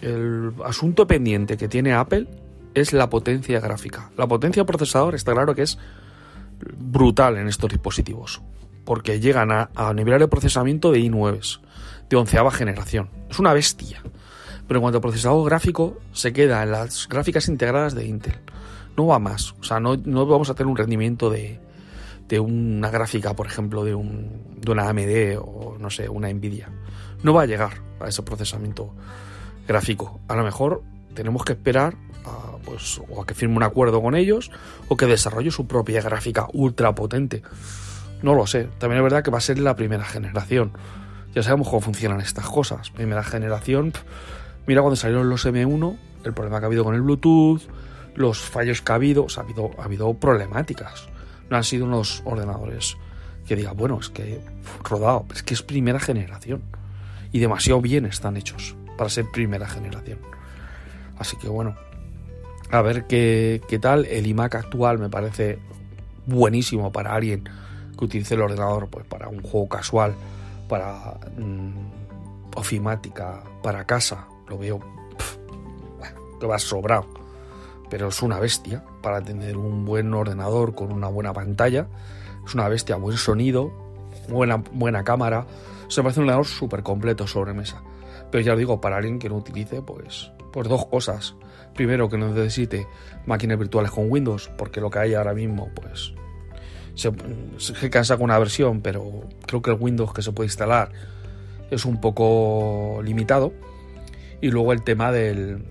el, 0.00 0.52
asunto 0.64 1.06
pendiente 1.06 1.56
que 1.56 1.68
tiene 1.68 1.92
Apple 1.92 2.26
es 2.74 2.92
la 2.92 3.08
potencia 3.08 3.60
gráfica. 3.60 4.10
La 4.16 4.26
potencia 4.26 4.66
procesador 4.66 5.14
está 5.14 5.32
claro 5.32 5.54
que 5.54 5.62
es 5.62 5.78
brutal 6.76 7.36
en 7.36 7.46
estos 7.46 7.70
dispositivos, 7.70 8.42
porque 8.84 9.20
llegan 9.20 9.52
a, 9.52 9.70
a 9.76 9.94
de 9.94 10.28
procesamiento 10.28 10.90
de 10.90 10.98
i9, 10.98 11.60
de 12.10 12.16
onceava 12.16 12.50
generación. 12.50 13.10
Es 13.30 13.38
una 13.38 13.52
bestia. 13.52 14.02
Pero 14.66 14.78
en 14.78 14.82
cuanto 14.82 14.98
a 14.98 15.00
procesador 15.00 15.48
gráfico, 15.48 15.98
se 16.12 16.32
queda 16.32 16.64
en 16.64 16.72
las 16.72 17.08
gráficas 17.08 17.48
integradas 17.48 17.94
de 17.94 18.06
Intel. 18.06 18.34
No 18.96 19.06
va 19.06 19.18
más. 19.18 19.54
O 19.60 19.62
sea, 19.62 19.78
no 19.80 20.26
vamos 20.26 20.50
a 20.50 20.54
tener 20.54 20.68
un 20.68 20.76
rendimiento 20.76 21.30
de, 21.30 21.58
de 22.28 22.40
una 22.40 22.90
gráfica, 22.90 23.34
por 23.34 23.46
ejemplo, 23.46 23.84
de, 23.84 23.94
un, 23.94 24.60
de 24.60 24.70
una 24.70 24.88
AMD 24.88 25.38
o 25.40 25.76
no 25.78 25.90
sé, 25.90 26.08
una 26.08 26.30
Nvidia. 26.32 26.70
No 27.22 27.32
va 27.32 27.42
a 27.42 27.46
llegar 27.46 27.80
a 28.00 28.08
ese 28.08 28.22
procesamiento 28.22 28.94
gráfico. 29.66 30.20
A 30.28 30.36
lo 30.36 30.44
mejor 30.44 30.82
tenemos 31.14 31.44
que 31.44 31.54
esperar 31.54 31.96
a, 32.24 32.58
pues, 32.64 33.00
o 33.08 33.22
a 33.22 33.26
que 33.26 33.34
firme 33.34 33.56
un 33.56 33.62
acuerdo 33.62 34.02
con 34.02 34.14
ellos 34.14 34.50
o 34.88 34.96
que 34.96 35.06
desarrolle 35.06 35.50
su 35.50 35.66
propia 35.66 36.02
gráfica 36.02 36.46
ultra 36.52 36.94
potente. 36.94 37.42
No 38.22 38.34
lo 38.34 38.46
sé. 38.46 38.68
También 38.78 38.98
es 38.98 39.04
verdad 39.04 39.24
que 39.24 39.30
va 39.30 39.38
a 39.38 39.42
ser 39.42 39.58
la 39.58 39.74
primera 39.74 40.04
generación. 40.04 40.72
Ya 41.34 41.42
sabemos 41.42 41.68
cómo 41.68 41.80
funcionan 41.80 42.20
estas 42.20 42.46
cosas. 42.46 42.90
Primera 42.90 43.24
generación. 43.24 43.92
Mira 44.66 44.82
cuando 44.82 44.96
salieron 44.96 45.30
los 45.30 45.46
M1, 45.46 45.98
el 46.24 46.34
problema 46.34 46.58
que 46.58 46.64
ha 46.64 46.66
habido 46.66 46.84
con 46.84 46.94
el 46.94 47.00
Bluetooth, 47.00 47.62
los 48.16 48.38
fallos 48.38 48.82
que 48.82 48.92
ha 48.92 48.96
habido, 48.96 49.24
o 49.24 49.28
sea, 49.30 49.44
ha 49.44 49.46
habido, 49.46 49.70
ha 49.78 49.84
habido 49.84 50.12
problemáticas 50.14 51.08
no 51.50 51.56
han 51.56 51.64
sido 51.64 51.86
unos 51.86 52.22
ordenadores 52.24 52.96
que 53.46 53.56
diga, 53.56 53.72
bueno, 53.72 53.98
es 54.00 54.10
que 54.10 54.40
rodado, 54.84 55.24
es 55.34 55.42
que 55.42 55.54
es 55.54 55.62
primera 55.62 55.98
generación. 56.00 56.62
y 57.30 57.40
demasiado 57.40 57.82
bien 57.82 58.06
están 58.06 58.38
hechos 58.38 58.74
para 58.96 59.10
ser 59.10 59.26
primera 59.30 59.68
generación. 59.68 60.18
Así 61.18 61.36
que 61.36 61.48
bueno, 61.48 61.76
a 62.70 62.80
ver 62.80 63.06
qué, 63.06 63.60
qué 63.68 63.78
tal. 63.78 64.06
El 64.06 64.26
iMac 64.26 64.54
actual 64.54 64.98
me 64.98 65.10
parece 65.10 65.58
buenísimo 66.26 66.90
para 66.90 67.14
alguien 67.14 67.44
que 67.98 68.04
utilice 68.04 68.34
el 68.34 68.42
ordenador 68.42 68.88
pues 68.88 69.04
para 69.04 69.28
un 69.28 69.42
juego 69.42 69.68
casual, 69.68 70.14
para 70.68 71.18
mm, 71.36 72.56
ofimática, 72.56 73.42
para 73.62 73.84
casa. 73.84 74.26
Lo 74.48 74.58
veo 74.58 74.80
que 76.40 76.46
va 76.46 76.58
sobrado. 76.58 77.06
Pero 77.90 78.08
es 78.08 78.22
una 78.22 78.38
bestia 78.38 78.84
para 79.02 79.22
tener 79.22 79.56
un 79.56 79.84
buen 79.84 80.12
ordenador 80.12 80.74
con 80.74 80.92
una 80.92 81.08
buena 81.08 81.32
pantalla. 81.32 81.88
Es 82.46 82.54
una 82.54 82.68
bestia, 82.68 82.96
buen 82.96 83.16
sonido, 83.16 83.72
buena, 84.28 84.56
buena 84.56 85.04
cámara. 85.04 85.46
Se 85.88 86.02
parece 86.02 86.20
un 86.20 86.24
ordenador 86.24 86.46
súper 86.46 86.82
completo 86.82 87.26
sobre 87.26 87.54
mesa. 87.54 87.82
Pero 88.30 88.44
ya 88.44 88.52
os 88.52 88.58
digo, 88.58 88.80
para 88.80 88.96
alguien 88.96 89.18
que 89.18 89.28
no 89.28 89.36
utilice, 89.36 89.82
pues, 89.82 90.30
pues 90.52 90.68
dos 90.68 90.86
cosas. 90.86 91.34
Primero, 91.74 92.08
que 92.08 92.18
no 92.18 92.28
necesite 92.28 92.86
máquinas 93.26 93.58
virtuales 93.58 93.90
con 93.90 94.10
Windows, 94.10 94.50
porque 94.58 94.80
lo 94.80 94.90
que 94.90 94.98
hay 94.98 95.14
ahora 95.14 95.34
mismo, 95.34 95.70
pues, 95.74 96.12
se 96.94 97.90
cansa 97.90 98.16
con 98.16 98.24
una 98.24 98.38
versión, 98.38 98.80
pero 98.80 99.04
creo 99.46 99.62
que 99.62 99.70
el 99.70 99.76
Windows 99.78 100.12
que 100.12 100.22
se 100.22 100.32
puede 100.32 100.46
instalar 100.48 100.90
es 101.70 101.84
un 101.84 102.00
poco 102.00 103.00
limitado. 103.02 103.52
Y 104.40 104.50
luego 104.50 104.72
el 104.72 104.82
tema 104.82 105.10
del, 105.12 105.64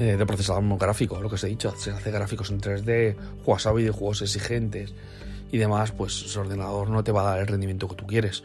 eh, 0.00 0.16
de 0.16 0.24
procesador 0.24 0.64
gráfico, 0.78 1.20
lo 1.20 1.28
que 1.28 1.34
os 1.34 1.44
he 1.44 1.48
dicho, 1.48 1.74
se 1.76 1.90
hace 1.90 2.10
gráficos 2.10 2.50
en 2.50 2.58
3D, 2.58 3.16
juegas 3.44 3.66
a 3.66 3.72
videojuegos 3.74 4.22
exigentes 4.22 4.94
y 5.52 5.58
demás, 5.58 5.92
pues 5.92 6.24
ese 6.24 6.38
ordenador 6.38 6.88
no 6.88 7.04
te 7.04 7.12
va 7.12 7.20
a 7.20 7.30
dar 7.32 7.40
el 7.40 7.46
rendimiento 7.46 7.86
que 7.86 7.96
tú 7.96 8.06
quieres. 8.06 8.42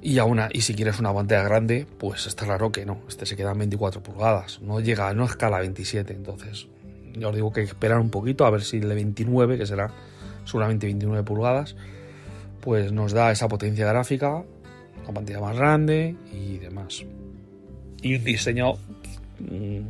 Y 0.00 0.16
aún, 0.16 0.40
y 0.50 0.62
si 0.62 0.72
quieres 0.72 0.98
una 0.98 1.12
pantalla 1.12 1.42
grande, 1.42 1.86
pues 1.98 2.26
está 2.26 2.46
claro 2.46 2.72
que 2.72 2.86
no, 2.86 3.02
este 3.06 3.26
se 3.26 3.36
queda 3.36 3.52
en 3.52 3.58
24 3.58 4.02
pulgadas, 4.02 4.62
no 4.62 4.80
llega, 4.80 5.12
no 5.12 5.26
escala 5.26 5.58
a 5.58 5.60
27, 5.60 6.14
entonces 6.14 6.68
yo 7.12 7.28
os 7.28 7.34
digo 7.34 7.52
que 7.52 7.60
hay 7.60 7.66
esperar 7.66 7.98
un 7.98 8.08
poquito 8.08 8.46
a 8.46 8.50
ver 8.50 8.62
si 8.62 8.78
el 8.78 8.88
de 8.88 8.94
29, 8.94 9.58
que 9.58 9.66
será 9.66 9.92
seguramente 10.46 10.86
29 10.86 11.22
pulgadas, 11.22 11.76
pues 12.62 12.92
nos 12.92 13.12
da 13.12 13.30
esa 13.30 13.46
potencia 13.46 13.86
gráfica, 13.86 14.42
una 15.04 15.12
pantalla 15.12 15.40
más 15.40 15.54
grande 15.54 16.16
y 16.32 16.56
demás. 16.56 17.04
Y 18.00 18.14
un 18.14 18.24
diseño 18.24 18.78
mm, 19.38 19.80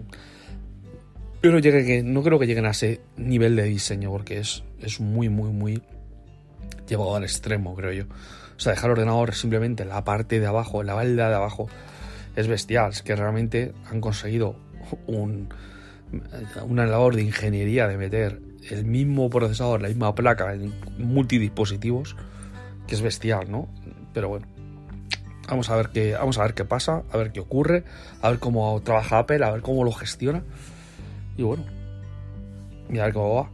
llegue 1.43 1.85
que 1.85 2.03
no 2.03 2.23
creo 2.23 2.39
que 2.39 2.47
lleguen 2.47 2.67
a 2.67 2.71
ese 2.71 3.01
nivel 3.17 3.57
de 3.57 3.65
diseño 3.65 4.11
porque 4.11 4.39
es, 4.39 4.65
es 4.81 5.01
muy 5.01 5.29
muy 5.29 5.51
muy 5.51 5.83
llevado 6.89 7.17
al 7.17 7.25
extremo 7.25 7.75
creo 7.75 7.93
yo 7.93 8.05
o 8.59 8.61
sea, 8.61 8.73
dejar 8.73 8.91
el 8.91 8.93
ordenador 8.93 9.35
simplemente 9.35 9.85
en 9.85 9.89
la 9.89 10.03
parte 10.03 10.41
de 10.41 10.47
abajo, 10.47 10.83
la 10.83 10.95
balda 10.95 11.29
de 11.29 11.35
abajo, 11.37 11.69
es 12.35 12.49
bestial. 12.49 12.91
Es 12.91 13.03
que 13.03 13.15
realmente 13.15 13.73
han 13.89 14.01
conseguido 14.01 14.57
un, 15.07 15.49
una 16.67 16.85
labor 16.87 17.15
de 17.15 17.23
ingeniería 17.23 17.87
de 17.87 17.97
meter 17.97 18.41
el 18.69 18.85
mismo 18.85 19.31
procesador, 19.31 19.81
la 19.81 19.89
misma 19.89 20.13
placa 20.17 20.53
en 20.53 20.75
multidispositivos, 20.99 22.17
que 22.89 22.97
es 22.97 23.01
bestial, 23.01 23.49
¿no? 23.49 23.69
Pero 24.13 24.29
bueno, 24.29 24.49
vamos 25.49 25.71
a 25.71 25.77
ver 25.77 25.89
qué, 25.89 26.13
vamos 26.15 26.39
a 26.39 26.43
ver 26.43 26.55
qué 26.55 26.65
pasa, 26.65 27.03
a 27.11 27.17
ver 27.17 27.33
qué 27.33 27.41
ocurre, 27.41 27.85
a 28.23 28.31
ver 28.31 28.39
cómo 28.39 28.81
trabaja 28.83 29.19
Apple, 29.19 29.45
a 29.45 29.51
ver 29.51 29.63
cómo 29.63 29.85
lo 29.85 29.93
gestiona. 29.93 30.43
Y 31.37 31.43
bueno, 31.43 31.65
y 32.91 32.99
a 32.99 33.05
ver 33.05 33.13
cómo 33.13 33.35
va. 33.35 33.51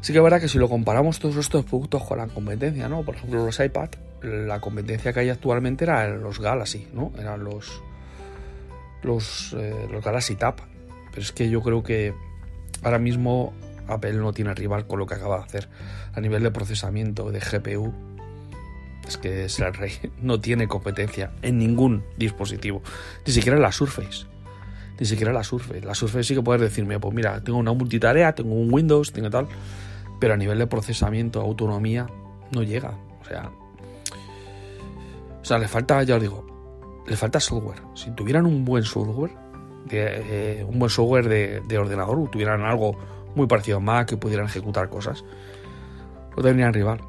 Sí 0.00 0.12
que 0.12 0.18
es 0.18 0.22
verdad 0.22 0.40
que 0.40 0.48
si 0.48 0.58
lo 0.58 0.68
comparamos 0.68 1.18
todos 1.18 1.36
estos 1.36 1.64
productos 1.64 2.02
con 2.02 2.18
la 2.18 2.26
competencia, 2.26 2.88
¿no? 2.88 3.02
Por 3.02 3.14
ejemplo, 3.14 3.44
los 3.44 3.60
iPad, 3.60 3.90
la 4.22 4.60
competencia 4.60 5.12
que 5.12 5.20
hay 5.20 5.30
actualmente 5.30 5.84
era 5.84 6.08
los 6.08 6.40
Galaxy, 6.40 6.88
¿no? 6.92 7.12
Eran 7.18 7.44
los 7.44 7.82
los, 9.02 9.54
eh, 9.58 9.88
los 9.90 10.04
Galaxy 10.04 10.34
Tab. 10.36 10.56
Pero 11.10 11.22
es 11.22 11.32
que 11.32 11.48
yo 11.48 11.60
creo 11.62 11.82
que 11.82 12.14
ahora 12.82 12.98
mismo 12.98 13.52
Apple 13.86 14.14
no 14.14 14.32
tiene 14.32 14.54
rival 14.54 14.86
con 14.86 14.98
lo 14.98 15.06
que 15.06 15.14
acaba 15.14 15.38
de 15.38 15.44
hacer 15.44 15.68
a 16.14 16.20
nivel 16.20 16.42
de 16.42 16.50
procesamiento 16.50 17.30
de 17.30 17.40
GPU. 17.40 17.92
Es 19.06 19.16
que 19.16 19.44
el 19.44 19.74
rey. 19.74 19.92
No 20.22 20.40
tiene 20.40 20.68
competencia 20.68 21.32
en 21.42 21.58
ningún 21.58 22.04
dispositivo. 22.16 22.82
Ni 23.26 23.32
siquiera 23.32 23.56
en 23.56 23.62
la 23.62 23.72
Surface. 23.72 24.26
Ni 24.98 25.06
siquiera 25.06 25.30
en 25.30 25.36
la 25.36 25.44
Surface. 25.44 25.80
La 25.80 25.94
Surface 25.94 26.24
sí 26.24 26.34
que 26.34 26.42
puedes 26.42 26.62
decirme, 26.62 26.98
pues 27.00 27.14
mira, 27.14 27.42
tengo 27.42 27.58
una 27.58 27.72
multitarea, 27.72 28.34
tengo 28.34 28.54
un 28.54 28.72
Windows, 28.72 29.12
tengo 29.12 29.30
tal. 29.30 29.48
Pero 30.20 30.34
a 30.34 30.36
nivel 30.36 30.58
de 30.58 30.66
procesamiento, 30.66 31.40
autonomía, 31.40 32.06
no 32.52 32.62
llega. 32.62 32.96
O 33.20 33.24
sea, 33.24 33.50
o 35.40 35.44
sea, 35.44 35.58
le 35.58 35.66
falta, 35.66 36.02
ya 36.04 36.16
os 36.16 36.22
digo, 36.22 37.02
le 37.06 37.16
falta 37.16 37.40
software. 37.40 37.82
Si 37.94 38.10
tuvieran 38.12 38.46
un 38.46 38.64
buen 38.64 38.84
software, 38.84 39.32
eh, 39.90 40.64
un 40.66 40.78
buen 40.78 40.90
software 40.90 41.28
de, 41.28 41.60
de, 41.66 41.78
ordenador, 41.78 42.30
tuvieran 42.30 42.62
algo 42.62 42.96
muy 43.34 43.48
parecido 43.48 43.78
a 43.78 43.80
Mac 43.80 44.08
que 44.08 44.16
pudieran 44.16 44.46
ejecutar 44.46 44.88
cosas, 44.88 45.24
pues 46.32 46.46
tendrían 46.46 46.72
rival. 46.72 47.00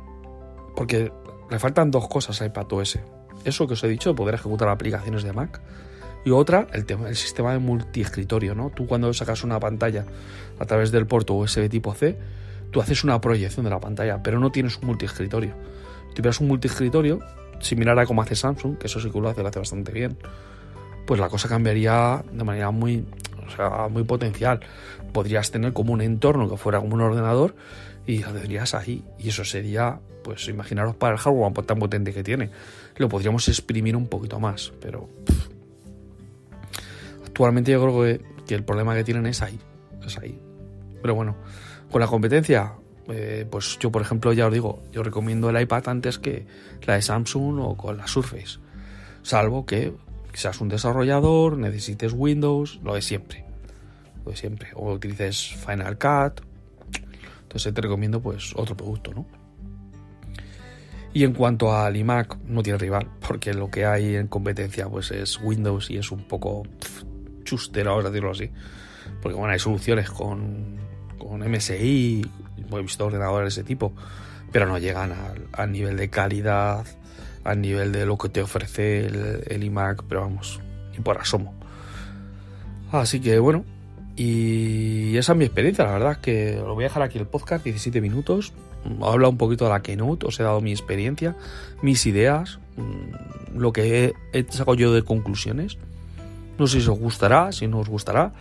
Porque 0.76 1.12
le 1.54 1.60
faltan 1.60 1.92
dos 1.92 2.08
cosas 2.08 2.42
a 2.42 2.48
iPadOS. 2.48 3.00
Eso 3.46 3.68
que 3.68 3.74
os 3.74 3.84
he 3.84 3.88
dicho, 3.88 4.10
de 4.10 4.16
poder 4.16 4.36
ejecutar 4.36 4.70
aplicaciones 4.70 5.24
de 5.24 5.34
Mac. 5.34 5.62
Y 6.26 6.32
otra, 6.32 6.68
el, 6.74 6.86
tema, 6.86 7.10
el 7.10 7.16
sistema 7.16 7.54
de 7.54 7.60
multiescritorio, 7.60 8.56
¿no? 8.56 8.72
Tú 8.72 8.88
cuando 8.88 9.14
sacas 9.14 9.44
una 9.44 9.60
pantalla 9.60 10.06
a 10.58 10.66
través 10.66 10.92
del 10.92 11.06
puerto 11.06 11.36
USB 11.36 11.70
tipo 11.70 11.94
C, 11.94 12.18
tú 12.72 12.82
haces 12.82 13.04
una 13.04 13.22
proyección 13.22 13.66
de 13.66 13.70
la 13.70 13.80
pantalla, 13.80 14.24
pero 14.24 14.40
no 14.40 14.52
tienes 14.52 14.78
un 14.78 14.88
multiescritorio. 14.88 15.54
Si 16.10 16.16
tuvieras 16.16 16.40
un 16.40 16.48
multiescritorio, 16.48 17.20
similar 17.60 18.00
a 18.00 18.06
como 18.08 18.24
hace 18.24 18.36
Samsung, 18.36 18.80
que 18.80 18.88
eso 18.88 19.00
sí 19.00 19.12
que 19.12 19.20
lo 19.20 19.30
hace, 19.30 19.44
lo 19.44 19.50
hace 19.50 19.60
bastante 19.60 19.92
bien, 19.92 20.18
pues 21.06 21.20
la 21.20 21.30
cosa 21.30 21.48
cambiaría 21.50 22.24
de 22.32 22.44
manera 22.44 22.72
muy, 22.72 23.06
o 23.46 23.50
sea, 23.52 23.90
muy 23.90 24.04
potencial. 24.06 24.62
Podrías 25.12 25.52
tener 25.52 25.74
como 25.74 25.94
un 25.94 26.02
entorno 26.02 26.50
que 26.50 26.58
fuera 26.58 26.80
como 26.80 26.96
un 26.96 27.02
ordenador 27.02 27.54
y 28.06 28.20
lo 28.20 28.32
tendrías 28.32 28.74
ahí. 28.74 29.04
Y 29.20 29.30
eso 29.30 29.46
sería, 29.46 30.00
pues 30.24 30.48
imaginaros 30.48 30.96
para 30.96 31.14
el 31.14 31.20
hardware 31.20 31.66
tan 31.66 31.80
potente 31.80 32.14
que 32.14 32.24
tiene. 32.24 32.50
Lo 32.98 33.10
podríamos 33.10 33.48
exprimir 33.48 33.96
un 33.96 34.08
poquito 34.08 34.40
más, 34.40 34.72
pero 34.82 35.10
actualmente 37.26 37.72
yo 37.72 37.82
creo 37.82 38.02
que, 38.02 38.26
que 38.46 38.56
el 38.56 38.64
problema 38.64 38.96
que 38.96 39.04
tienen 39.04 39.26
es 39.26 39.42
ahí. 39.42 39.60
Es 40.06 40.18
ahí. 40.18 40.40
Pero 41.02 41.16
bueno, 41.16 41.36
con 41.92 42.02
la 42.02 42.08
competencia, 42.08 42.74
eh, 43.08 43.46
pues 43.50 43.78
yo 43.80 43.92
por 43.92 44.02
ejemplo 44.02 44.32
ya 44.34 44.48
os 44.48 44.54
digo, 44.54 44.82
yo 44.92 45.04
recomiendo 45.04 45.50
el 45.50 45.62
iPad 45.62 45.90
antes 45.90 46.20
que 46.20 46.46
la 46.86 46.96
de 46.96 47.02
Samsung 47.02 47.60
o 47.60 47.76
con 47.76 47.98
la 47.98 48.08
Surface, 48.08 48.60
salvo 49.22 49.66
que 49.66 49.94
seas 50.34 50.62
un 50.62 50.70
desarrollador, 50.70 51.58
necesites 51.58 52.14
Windows, 52.14 52.80
lo 52.84 52.96
de 52.96 53.02
siempre, 53.02 53.46
lo 54.26 54.32
de 54.32 54.38
siempre, 54.38 54.70
o 54.76 54.94
utilices 54.94 55.56
Final 55.66 55.98
Cut, 55.98 56.42
entonces 57.54 57.72
te 57.72 57.82
recomiendo 57.82 58.20
pues 58.20 58.52
otro 58.56 58.76
producto, 58.76 59.14
¿no? 59.14 59.28
Y 61.14 61.24
en 61.24 61.34
cuanto 61.34 61.72
al 61.78 61.96
iMac, 61.96 62.40
no 62.48 62.64
tiene 62.64 62.80
rival, 62.80 63.08
porque 63.28 63.54
lo 63.54 63.70
que 63.70 63.86
hay 63.86 64.16
en 64.16 64.28
competencia 64.28 64.90
pues 64.90 65.12
es 65.12 65.40
Windows 65.40 65.92
y 65.92 65.98
es 65.98 66.12
un 66.12 66.24
poco 66.28 66.64
pff, 66.64 67.04
chustero, 67.44 67.92
vamos 67.92 68.06
a 68.06 68.10
decirlo 68.10 68.32
así. 68.32 68.50
Porque 69.22 69.38
bueno, 69.38 69.54
hay 69.54 69.60
soluciones 69.60 70.10
con, 70.10 70.78
con 71.20 71.48
MSI, 71.48 72.26
he 72.72 72.82
visto 72.82 73.06
ordenadores 73.06 73.54
de 73.54 73.62
ese 73.62 73.68
tipo, 73.68 73.94
pero 74.52 74.66
no 74.66 74.80
llegan 74.80 75.14
al, 75.52 75.72
nivel 75.72 75.96
de 75.96 76.10
calidad, 76.10 76.84
al 77.44 77.62
nivel 77.62 77.92
de 77.92 78.08
lo 78.08 78.18
que 78.18 78.30
te 78.30 78.42
ofrece 78.42 79.06
el, 79.06 79.44
el 79.46 79.64
iMac, 79.64 80.06
pero 80.10 80.22
vamos, 80.22 80.60
y 80.98 81.02
por 81.02 81.20
asomo. 81.20 81.54
Así 82.92 83.20
que 83.20 83.38
bueno, 83.38 83.64
y 84.16 85.18
esa 85.18 85.32
es 85.32 85.38
mi 85.38 85.46
experiencia, 85.46 85.86
la 85.86 85.94
verdad 85.94 86.18
que 86.18 86.56
lo 86.56 86.76
voy 86.76 86.84
a 86.84 86.88
dejar 86.88 87.02
aquí 87.02 87.18
el 87.18 87.26
podcast, 87.26 87.64
17 87.64 88.00
minutos. 88.00 88.54
He 88.86 89.06
hablado 89.06 89.32
un 89.32 89.38
poquito 89.38 89.66
de 89.66 89.72
la 89.72 89.82
Keynote, 89.82 90.28
os 90.28 90.40
he 90.40 90.44
dado 90.44 90.62
mi 90.62 90.72
experiencia, 90.72 91.36
mis 91.82 92.06
ideas, 92.06 92.60
lo 93.56 93.74
que 93.74 94.14
he, 94.34 94.46
sacado 94.50 94.76
yo 94.76 94.94
de 94.94 95.02
conclusiones. 95.04 95.78
No 96.60 96.68
sé 96.68 96.82
si 96.82 96.90
os 96.90 97.00
gustará, 97.00 97.52
si 97.52 97.68
no 97.68 97.80
os 97.80 97.90
gustará. 97.90 98.34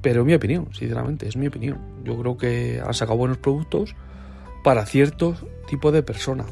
Pero 0.00 0.24
mi 0.24 0.34
opinión, 0.34 0.68
sinceramente, 0.72 1.26
es 1.26 1.36
mi 1.36 1.48
opinión. 1.48 1.78
Yo 2.04 2.16
creo 2.18 2.36
que 2.36 2.80
han 2.84 2.94
sacado 2.94 3.16
buenos 3.16 3.38
productos 3.38 3.96
para 4.62 4.86
cierto 4.86 5.34
tipo 5.66 5.90
de 5.90 6.02
personas, 6.02 6.46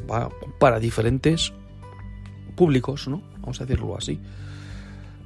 para 0.59 0.81
diferentes 0.81 1.53
públicos, 2.57 3.07
¿no? 3.07 3.23
Vamos 3.41 3.61
a 3.61 3.67
decirlo 3.67 3.97
así. 3.97 4.19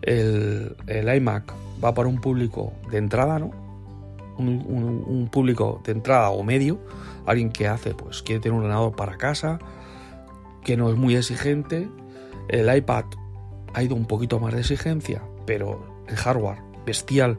El, 0.03 0.77
el 0.87 1.17
iMac 1.17 1.66
va 1.83 1.95
para 1.95 2.09
un 2.09 2.21
público 2.21 2.73
de 2.91 2.99
entrada, 2.99 3.39
¿no? 3.39 3.51
Un, 4.39 5.29
público 5.33 5.81
de 5.85 5.93
entrada 5.93 6.31
o 6.31 6.43
medio, 6.43 6.79
alguien 7.25 7.51
que 7.51 7.69
hace, 7.69 7.95
pues 7.95 8.23
quiere 8.23 8.41
tener 8.41 8.53
un 8.53 8.65
ordenador 8.65 8.95
para 8.95 9.17
casa, 9.17 9.59
que 10.63 10.77
no 10.77 10.91
es 10.91 10.97
muy 10.97 11.17
exigente. 11.17 11.89
El 12.49 12.75
iPad 12.75 13.05
ha 13.73 13.83
ido 13.83 13.95
un 13.95 14.07
poquito 14.07 14.39
más 14.39 14.53
de 14.55 14.61
exigencia, 14.61 15.23
pero 15.47 16.05
el 16.07 16.17
hardware 16.17 16.59
bestial 16.85 17.39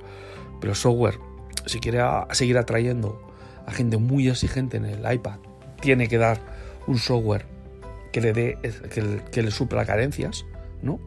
pero 0.60 0.76
software, 0.76 1.20
si 1.66 1.80
quiere 1.80 2.00
seguir 2.32 2.58
atrayendo 2.58 3.22
a 3.66 3.72
gente 3.72 3.98
muy 3.98 4.28
exigente 4.28 4.78
en 4.78 4.86
el 4.86 5.12
iPad, 5.12 5.38
tiene 5.82 6.08
que 6.08 6.18
dar 6.18 6.40
un 6.88 6.98
software 6.98 7.46
que 8.12 8.22
le 8.22 8.34
dé 8.34 8.58
que, 8.94 9.22
que 9.32 9.44
le 9.44 9.52
carencias, 9.86 10.46
¿no? 10.82 11.00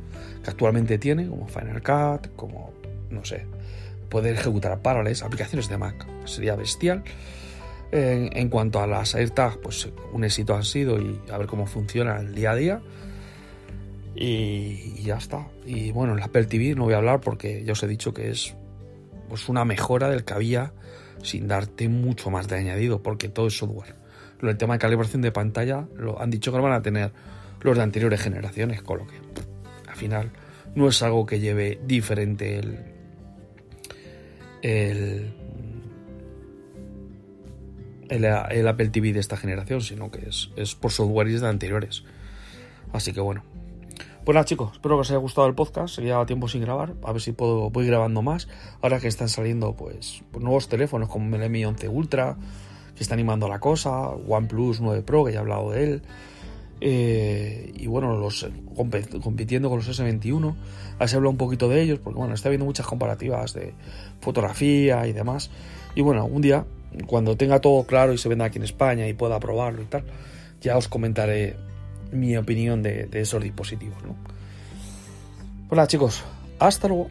Que 0.44 0.50
actualmente 0.50 0.98
tiene, 0.98 1.28
como 1.28 1.46
Final 1.46 1.82
Cut, 1.82 2.34
como, 2.36 2.72
no 3.10 3.24
sé, 3.24 3.44
poder 4.10 4.34
ejecutar 4.34 4.82
Parallels, 4.82 5.22
aplicaciones 5.22 5.68
de 5.68 5.78
Mac. 5.78 6.06
Sería 6.26 6.56
bestial. 6.56 7.02
En, 7.92 8.48
cuanto 8.50 8.80
a 8.80 8.86
las 8.86 9.14
AirTag, 9.14 9.60
pues 9.60 9.88
un 10.12 10.22
éxito 10.22 10.54
han 10.54 10.62
sido 10.62 11.00
y 11.00 11.20
a 11.30 11.38
ver 11.38 11.48
cómo 11.48 11.66
funciona 11.66 12.18
el 12.20 12.34
día 12.34 12.52
a 12.52 12.54
día. 12.54 12.82
Y, 14.14 15.02
ya 15.02 15.16
está. 15.16 15.48
Y 15.66 15.90
bueno, 15.92 16.12
en 16.12 16.20
la 16.20 16.26
Apple 16.26 16.44
TV 16.44 16.74
no 16.74 16.84
voy 16.84 16.94
a 16.94 16.98
hablar 16.98 17.20
porque 17.20 17.64
ya 17.64 17.72
os 17.72 17.82
he 17.82 17.88
dicho 17.88 18.12
que 18.12 18.30
es 18.30 18.54
pues 19.28 19.48
una 19.48 19.64
mejora 19.64 20.08
del 20.08 20.24
que 20.24 20.34
había 20.34 20.72
sin 21.22 21.48
darte 21.48 21.88
mucho 21.88 22.30
más 22.30 22.48
de 22.48 22.56
añadido 22.56 23.02
porque 23.02 23.28
todo 23.28 23.46
es 23.46 23.56
software. 23.56 23.94
El 24.42 24.56
tema 24.56 24.74
de 24.74 24.78
calibración 24.78 25.22
de 25.22 25.32
pantalla 25.32 25.86
lo 25.96 26.20
han 26.20 26.30
dicho 26.30 26.50
que 26.50 26.58
lo 26.58 26.64
van 26.64 26.72
a 26.72 26.82
tener 26.82 27.12
los 27.60 27.76
de 27.76 27.82
anteriores 27.82 28.20
generaciones, 28.20 28.82
con 28.82 28.98
lo 28.98 29.06
que 29.06 29.16
al 29.88 29.96
final 29.96 30.30
no 30.74 30.88
es 30.88 31.02
algo 31.02 31.26
que 31.26 31.40
lleve 31.40 31.78
diferente 31.84 32.58
el, 32.58 32.89
el, 34.62 35.32
el, 38.08 38.68
Apple 38.68 38.88
TV 38.88 39.12
de 39.12 39.20
esta 39.20 39.36
generación, 39.36 39.80
sino 39.80 40.10
que 40.10 40.28
es, 40.28 40.50
es 40.56 40.74
por 40.74 40.90
software 40.90 41.28
de 41.28 41.46
anteriores. 41.46 42.04
Así 42.92 43.12
que 43.12 43.20
bueno. 43.20 43.44
Pues 44.24 44.34
nada 44.34 44.44
chicos, 44.44 44.72
espero 44.74 44.96
que 44.96 45.00
os 45.00 45.10
haya 45.10 45.18
gustado 45.18 45.46
el 45.46 45.54
podcast, 45.54 45.94
se 45.94 46.02
lleva 46.02 46.26
tiempo 46.26 46.46
sin 46.46 46.60
grabar, 46.60 46.94
a 47.04 47.12
ver 47.12 47.22
si 47.22 47.32
puedo 47.32 47.70
voy 47.70 47.86
grabando 47.86 48.20
más, 48.20 48.48
ahora 48.82 49.00
que 49.00 49.08
están 49.08 49.30
saliendo 49.30 49.74
pues, 49.74 50.22
pues 50.30 50.44
nuevos 50.44 50.68
teléfonos 50.68 51.08
como 51.08 51.34
el 51.34 51.50
Mi 51.50 51.64
11 51.64 51.88
Ultra, 51.88 52.36
que 52.94 53.02
está 53.02 53.14
animando 53.14 53.48
la 53.48 53.60
cosa, 53.60 54.08
OnePlus 54.10 54.82
9 54.82 55.02
Pro, 55.02 55.24
que 55.24 55.32
ya 55.32 55.38
he 55.38 55.40
hablado 55.40 55.70
de 55.70 55.84
él, 55.84 56.02
eh, 56.80 57.72
y 57.76 57.86
bueno, 57.86 58.16
los 58.16 58.48
compitiendo 58.74 59.68
con 59.68 59.78
los 59.78 59.88
S21, 59.88 60.54
así 60.98 61.16
hablo 61.16 61.30
un 61.30 61.36
poquito 61.36 61.68
de 61.68 61.82
ellos, 61.82 61.98
porque 61.98 62.18
bueno, 62.18 62.34
está 62.34 62.48
viendo 62.48 62.64
muchas 62.64 62.86
comparativas 62.86 63.52
de 63.54 63.74
fotografía 64.20 65.06
y 65.06 65.12
demás, 65.12 65.50
y 65.94 66.02
bueno, 66.02 66.24
un 66.24 66.42
día, 66.42 66.64
cuando 67.06 67.36
tenga 67.36 67.60
todo 67.60 67.84
claro 67.84 68.12
y 68.12 68.18
se 68.18 68.28
venda 68.28 68.46
aquí 68.46 68.58
en 68.58 68.64
España 68.64 69.06
y 69.06 69.14
pueda 69.14 69.38
probarlo 69.40 69.82
y 69.82 69.86
tal, 69.86 70.04
ya 70.60 70.76
os 70.76 70.88
comentaré 70.88 71.56
mi 72.12 72.36
opinión 72.36 72.82
de, 72.82 73.06
de 73.06 73.20
esos 73.20 73.42
dispositivos, 73.42 74.02
¿no? 74.04 74.16
Pues 75.68 75.76
nada, 75.76 75.86
chicos, 75.86 76.24
hasta 76.58 76.88
luego. 76.88 77.10